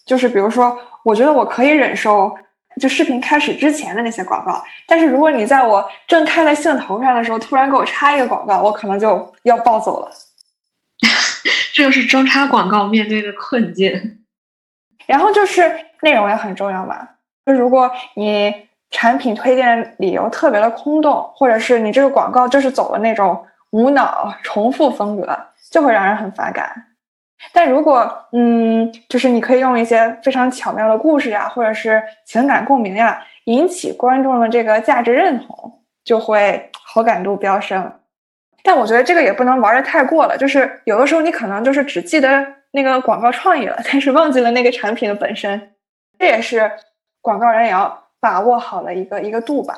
[0.05, 2.35] 就是比如说，我觉得我可以忍受
[2.79, 10.11] 就视频开始之前的那些广告，但是如果你在我正开在兴头上的时候突然给我插一个广告，我可能就要暴走了。
[11.73, 14.19] 这就是中插广告面对的困境。
[15.07, 17.07] 然后就是内容也很重要嘛，
[17.45, 18.53] 就如果你
[18.89, 25.37] 产品推荐理由特别的空洞，或者是你这个广告就是走了那种无脑重复风格，
[25.69, 26.87] 就会让人很反感。
[27.53, 37.91] 但如果嗯，就是你可以用一些非常巧妙的故事呀，或者是情感共鸣呀，引起观众的这个价值认同，就会好感度飙升。
[38.63, 45.73] 但我觉得这个也不能玩的太过了，就是有的时候你可能就是只记得那个广告创意了，但是忘记了那个产品的本身。
[46.19, 46.71] 这也是
[47.21, 49.75] 广告人也要把握好的一个一个度吧。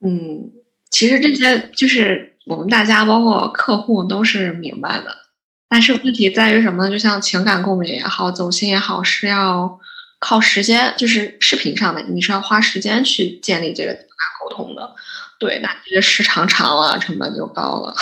[0.00, 0.52] 嗯，
[0.90, 5.27] 其实这些就是我们大家包括客户都是明白的。
[5.68, 6.90] 但是问题在于什么呢？
[6.90, 9.78] 就像情感共鸣也好，走心也好，是要
[10.18, 14.08] 靠时间，就是视频上的，你是要花时间去建立这个情感
[14.40, 14.94] 沟通的。
[15.38, 17.94] 对，那这个时长长了，成本就高了。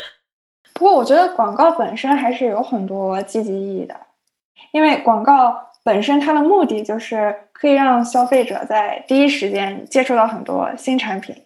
[0.72, 3.94] 不过我觉得广告本身还是有很多积极意义的，
[4.72, 11.36] 因为广告本身它的目的就是可以让消费者在第一时间接触到很多新产品。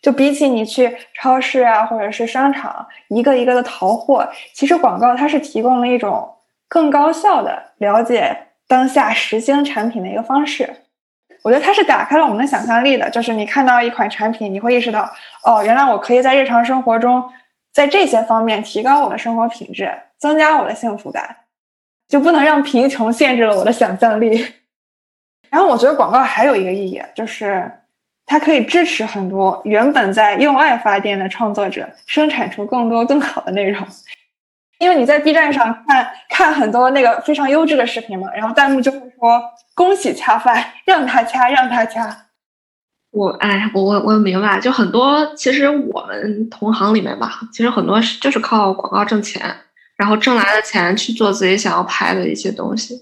[0.00, 6.36] 就比起你去超市啊，或者是商场一个一个的淘货，其实广告它是提供了一种
[6.68, 8.36] 更高效的了解
[8.66, 10.68] 当下时兴产品的一个方式。
[11.42, 15.10] 我觉得它是打开了我们的想象力的，就是你看到一款产品，你会意识到，
[15.44, 17.22] 哦，原来我可以在日常生活中，
[17.72, 21.36] 在这些方面提高我的生活品质，增加我的幸福感，
[22.08, 24.46] 就不能让贫穷限制了我的想象力。
[25.50, 27.72] 然后我觉得广告还有一个意义，就是。
[28.30, 33.82] 它可以支持很多原本在用爱发电的创作者生产出更多更好的内容，
[34.78, 39.42] 因为你在 B 站上看看很多那个非常优质的视频嘛，然后弹幕就会说
[39.74, 42.26] 恭喜恰饭，让他掐，让他掐。
[43.12, 49.40] 我哎，我我我明白，就很多其实我们同行里面吧，其实很多是就是靠广告挣钱，
[49.96, 52.94] 然后挣来的钱去做自己想要拍的一些东西。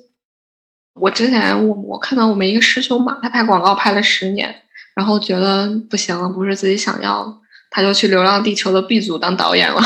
[0.95, 4.63] 我之前我我看到我们一个师兄嘛，他拍广告拍了十年。
[4.97, 7.41] 然后觉得不行了，不是自己想要，
[7.71, 9.81] 他就去《流浪地球》的 B 组当导演了。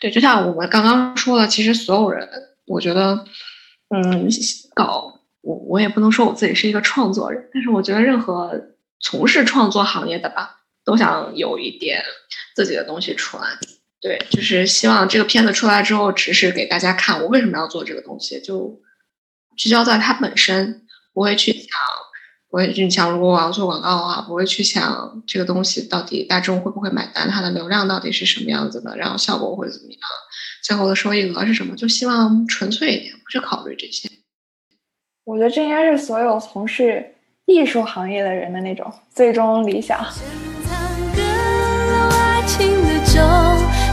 [0.00, 2.26] 对，就像我们刚刚说的，其实所有人，
[2.66, 3.24] 我觉得，
[3.94, 4.26] 嗯，
[4.74, 8.58] 搞我我也不能说我自己是一个创作人，但是我觉得任何
[8.98, 12.02] 从事创作行业的吧，都想有一点
[12.54, 13.44] 自己的东西出来。
[14.00, 18.80] 对，就是希望这个片子出来之后，只是给大家看我为什么要做这个东西，就
[19.56, 21.68] 聚焦在它本身，不会去讲。
[22.50, 30.00] 不会去想，如果我要做广告的话，不会去想这个东西到底大众会不会买单，它的流量到底是什么样子的，然后效果会怎么样，
[30.64, 34.08] 最后的收益额是什么，就希望纯粹一点，不去考虑这些。
[35.24, 39.98] 我觉得这应该是所有从事艺术行业的人的那种最终理想。
[41.18, 43.22] 爱情的钟，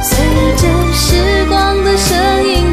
[0.01, 0.17] 随
[0.55, 2.64] 着时光的声音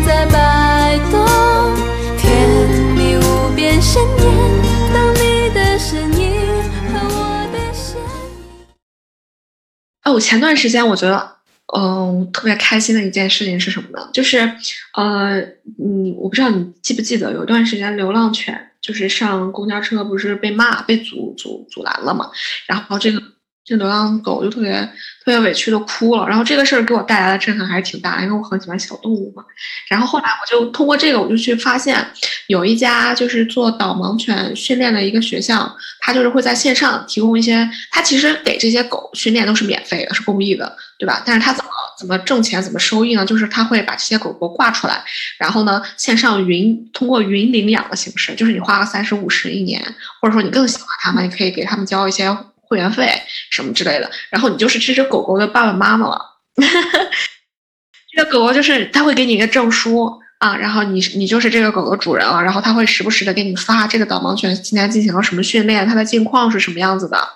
[10.02, 11.36] 哎，我前段时间我觉得，
[11.74, 14.10] 嗯、特别开心的一件事情是什么呢？
[14.12, 14.38] 就是，
[14.94, 15.40] 呃，
[15.78, 22.30] 你我不知道你记不记得，有一段时间流浪犬就是上公交车不是被骂、被阻阻阻拦了嘛，
[22.66, 23.22] 然后这个
[23.64, 24.72] 这流浪狗就特别
[25.24, 29.44] 特别委屈的哭了，然后这个事儿给我带来的震撼还是挺大，因为我很喜欢小动物嘛。
[29.88, 32.04] 然后后来我就通过这个，我就去发现
[32.48, 41.22] 有一家就是做导盲犬训练的一个学校，它就是会在线上提供一些，它其实给这些狗训练都是免费的，是公益的，对吧？
[41.24, 43.24] 但是它怎么怎么挣钱，怎么收益呢？
[43.24, 45.04] 就是它会把这些狗狗挂出来，
[45.38, 49.80] 然后呢，线上云通过云领养的形式，就是你花个三十五十一年，
[50.20, 52.36] 或者说你更喜欢它们，你可以给它们交一些
[52.72, 53.12] 会员费
[53.50, 56.18] 什么之类的，然后你就是这只狗狗的爸爸妈妈了。
[58.14, 67.28] 这个狗狗就是它会给你一个证书啊，然后你你就是这个狗的主人了，然后它会时不时的给你发这个导盲犬今天进行了什么训练，它的近况是什么样子的。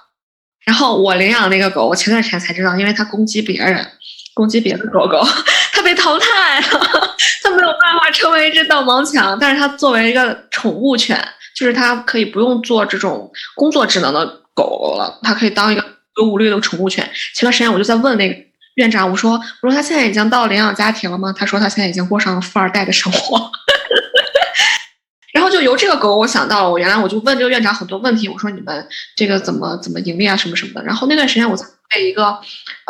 [0.65, 3.87] 然后我领养那个狗，我前段时间才知道，因为它攻击别人，
[4.35, 5.23] 攻击别的狗狗，
[5.73, 6.81] 它被淘汰了，
[7.45, 11.17] 它没有办法成为一只导盲犬，但是它作为一个宠物犬，
[11.55, 17.09] 就是它可以不用做这种工作职能的狗狗了，它可以当一个无忧无虑的宠物犬。
[17.35, 18.35] 前段时间我就在问那个
[18.77, 21.33] 院长，我说我说他现在已经到领养家庭了吗？
[21.37, 23.51] 他说他现在已经过上了富二代的生活。
[25.33, 30.83] 然后就由这个狗，我想到了，我原来我就问这个院长很多问题，我说你们这个怎么怎么盈利啊，什么什么的。
[30.83, 32.39] 然后那段时间我在背一个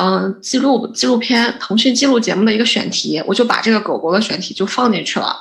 [0.00, 5.36] 嗯纪录纪录片腾讯记录节目的一个选题，我就把这个狗狗的选题就放进去了。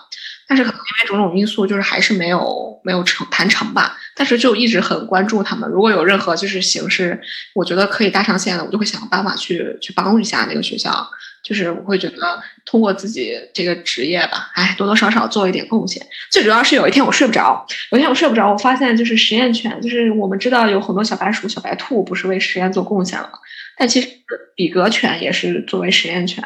[0.48, 3.96] 但是可能因为种种因素，就是还是没有没有成谈成吧。
[4.16, 7.22] 但是就一直很关注他们，如果有任何就是形式，
[7.54, 11.10] 我觉得可以搭上线的，我就会想办法去去帮一下那个学校。
[11.44, 16.04] 就是我会觉得通过自己这个职业吧，哎，多多少少做一点贡献。
[16.32, 23.30] 最主要是有一天我睡不着，有一天我睡不着，我发现就是实验犬，就是我们知道有很多小白鼠、小白兔不是为实验做贡献了，
[23.78, 24.10] 但其实
[24.56, 26.44] 比格犬也是作为实验犬。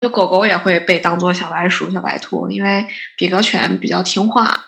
[0.00, 2.84] 就狗狗也会被当做小白鼠、小白兔，因为
[3.16, 4.64] 比格犬比较听话。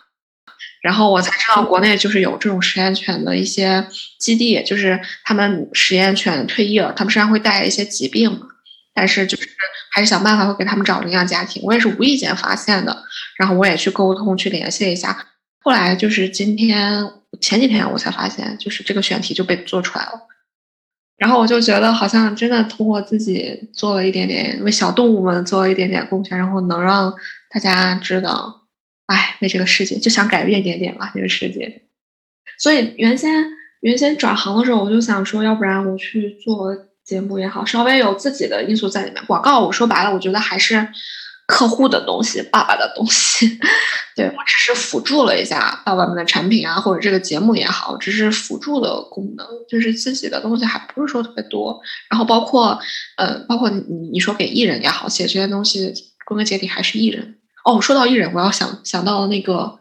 [0.82, 3.86] 然后我才知道，国内就是有这种实验犬的一些
[4.18, 8.46] 基地，就是他们实验犬退役了，他们身上会带一些疾病嘛，
[8.94, 9.48] 但是就是
[9.92, 11.62] 还是想办法会给他们找领养家庭。
[11.64, 13.04] 我也是无意间发现的，
[13.36, 15.26] 然后我也去沟通、去联系一下。
[15.62, 17.06] 后来就是今天
[17.40, 20.12] 前几天我才发现，就是这个选题就被做出来了。
[21.18, 27.12] 然后我就觉得，好像真的通过自己做了一点点，为小动物们做了一点点贡献，然后能让
[27.50, 28.59] 大家知道，
[29.10, 31.82] 哎，为这个世界就想改变一点点吧，这个世界。
[32.58, 33.44] 所以原先
[33.80, 36.68] 原先转行的时候，我就想说，要不然我去做
[37.04, 39.20] 节目也好，稍微有自己的因素在里面。
[39.26, 40.86] 广告，我说白了，我觉得还是
[41.48, 43.58] 客户的东西，爸爸的东西。
[44.14, 51.80] 对我只是辅助了一下爸爸们的产品啊，或者这个节目也好，只是辅助的功能，就是自己的东西还不是说特别多。
[52.08, 52.78] 然后包括
[53.16, 53.82] 呃，包括你
[54.12, 55.92] 你说给艺人也好，写这些东西，
[56.26, 57.36] 归根结底还是艺人。
[57.64, 59.78] 哦，说到艺人，我要想想到那个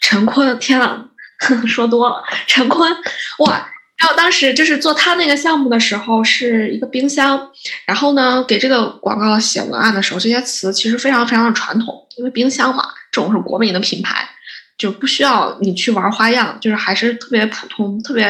[0.00, 1.04] 陈坤，天呐，
[1.66, 2.92] 说多了，陈坤，
[3.38, 3.68] 哇！
[3.98, 7.50] 然后当时就是做他那个项目的时候，是一个冰箱。
[7.86, 14.28] 然后呢，给这个广告写文案的时候，这些词其实非常非常的传统，因为冰箱嘛，这种是国民的品牌，
[14.76, 18.24] 就不需要你去玩花样，就是还是特别普通，特别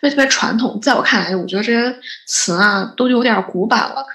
[0.00, 0.80] 别特别传统。
[0.80, 1.94] 在我看来，我觉得这些
[2.26, 4.06] 词啊都有点古板了。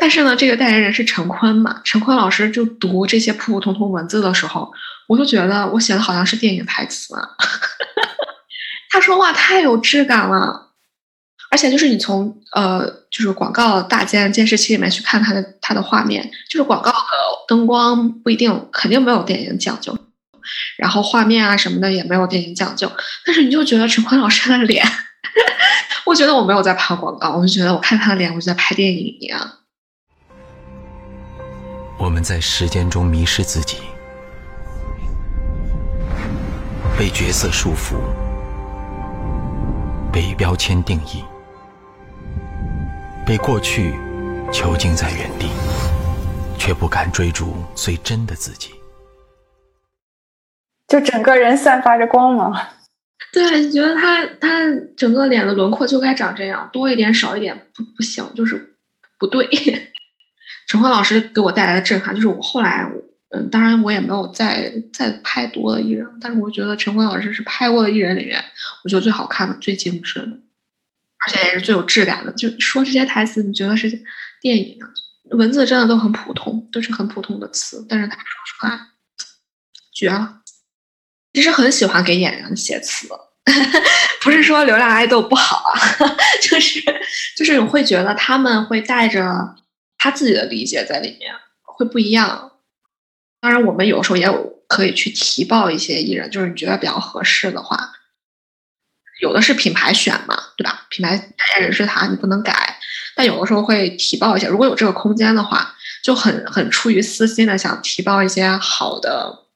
[0.00, 4.72] 但是呢，这个代言人是陈坤嘛，陈坤老师就读这些普普通通文字的时候，
[5.06, 7.28] 我就觉得我写的好像是电影台词啊。
[8.88, 10.70] 他说话太有质感了，
[11.50, 16.96] 而且就是你从呃，就是广告大件监视器里面去看他的他的画面，就是广告的
[17.46, 19.96] 灯光不一定肯定没有电影讲究，
[20.78, 22.90] 然后画面啊什么的也没有电影讲究，
[23.26, 24.82] 但是你就觉得陈坤老师的脸，
[26.06, 29.58] 我觉得我没有在拍广告，我就觉得我看他的脸，我就在拍电影一样。
[32.00, 33.76] 我们在时间中迷失自己，
[36.98, 37.96] 被角色束缚。
[40.10, 41.22] 被标签定义，
[43.26, 43.94] 被过去
[44.50, 45.50] 囚禁在原地，
[46.58, 48.70] 却不敢追逐最真的自己。
[50.88, 52.56] 就整个人散发着光芒。
[53.30, 54.48] 对，你觉得他他
[54.96, 58.74] 整个脸的轮廓就该长这样，多一点少一点不不行，就是
[59.18, 59.46] 不对。
[60.70, 62.88] 陈辉老师给我带来的震撼，就是我后来，
[63.30, 68.40] 嗯，当然我也没有再再拍多的艺人，但是我觉得陈辉老师是拍过的艺人里面，
[68.84, 70.28] 我觉得最好看的、最精致的，
[71.26, 72.30] 而且也是最有质感的。
[72.34, 73.90] 就说这些台词，你觉得是
[74.40, 74.78] 电影，
[75.32, 78.80] 文字真的都很普通，都是很普通的词，但是他说出来
[79.92, 80.36] 绝了。
[81.32, 83.08] 其实很喜欢给演员写词，
[84.22, 85.74] 不是说流量爱豆不好啊，
[86.40, 86.80] 就是
[87.36, 89.56] 就是会觉得他们会带着
[90.00, 91.30] 他自己的理解在里面，
[91.62, 92.52] 会不一样。
[93.38, 97.92] 当然，我们有时候也有可以去提报一些艺人，就是你觉得比较合适的话，
[99.20, 100.86] 有的是品牌选嘛，对吧？
[100.88, 102.78] 品牌代言人是他，你不能改。
[103.14, 109.46] 但有的时候会提报一下，如果有这个空间的话，就很很出于私心的想提报一些好的。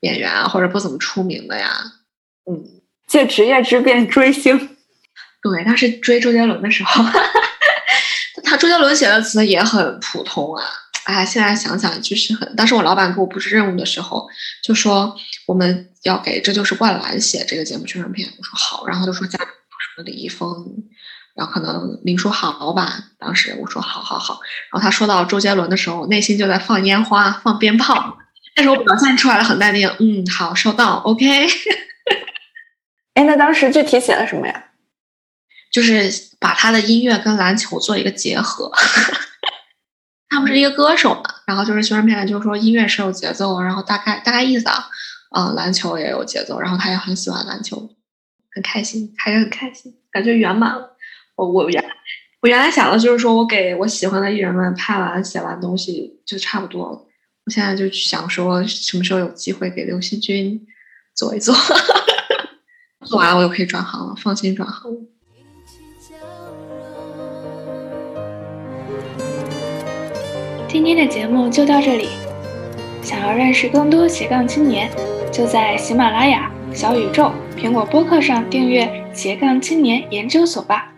[0.00, 1.92] 演员啊，或者不怎么出名的呀，
[2.44, 2.62] 嗯，
[3.06, 4.76] 借职业之便追星。
[5.40, 7.02] 对，当时追周杰伦的时候，
[8.44, 10.64] 他周杰伦写的词也很普通啊。
[11.04, 12.56] 哎，现在想想就是很。
[12.56, 14.26] 当时我老板给我布置任务的时候，
[14.62, 15.14] 就说
[15.46, 18.26] 我们要给这就是灌篮写这个节目宣传片。
[18.38, 19.46] 我说好，然后就说加什
[19.98, 20.64] 么李易峰，
[21.34, 22.98] 然后可能林书豪吧。
[23.18, 24.40] 当时我说好好好，
[24.72, 28.16] 然后他说到周杰伦的时候，内心就在放烟花、放鞭炮。
[28.56, 31.46] 但是我表现出来了很淡定，嗯，好，收到，OK。
[33.12, 34.64] 哎，那当时具体写了什么呀？
[35.74, 36.08] 就是
[36.38, 38.70] 把他的音乐跟篮球做一个结合。
[40.28, 44.86] 他不是一个歌手嘛，然后就是宣传片，就是说音乐是有节奏，然后大概大概意思啊，
[45.36, 47.90] 嗯，篮球也有节奏，然后他也很喜欢篮球，
[48.52, 50.96] 很开心，还是很开心，感觉圆满了。
[51.34, 51.84] 我我原
[52.40, 56.98] 我原来想的就是说我给我喜欢的艺人们拍完写完东西就差不多了。
[57.46, 60.64] 我现在就想说，什么时候有机会给刘惜君
[61.16, 61.52] 做一做，
[63.04, 64.90] 做完了我就可以转行了，放心转行。
[70.74, 72.08] 今天的节目就到这里，
[73.00, 74.90] 想要认识更多斜杠青年，
[75.30, 80.92] 就在喜马拉雅、小宇宙、苹果播客上订阅斜杠青年研究所吧。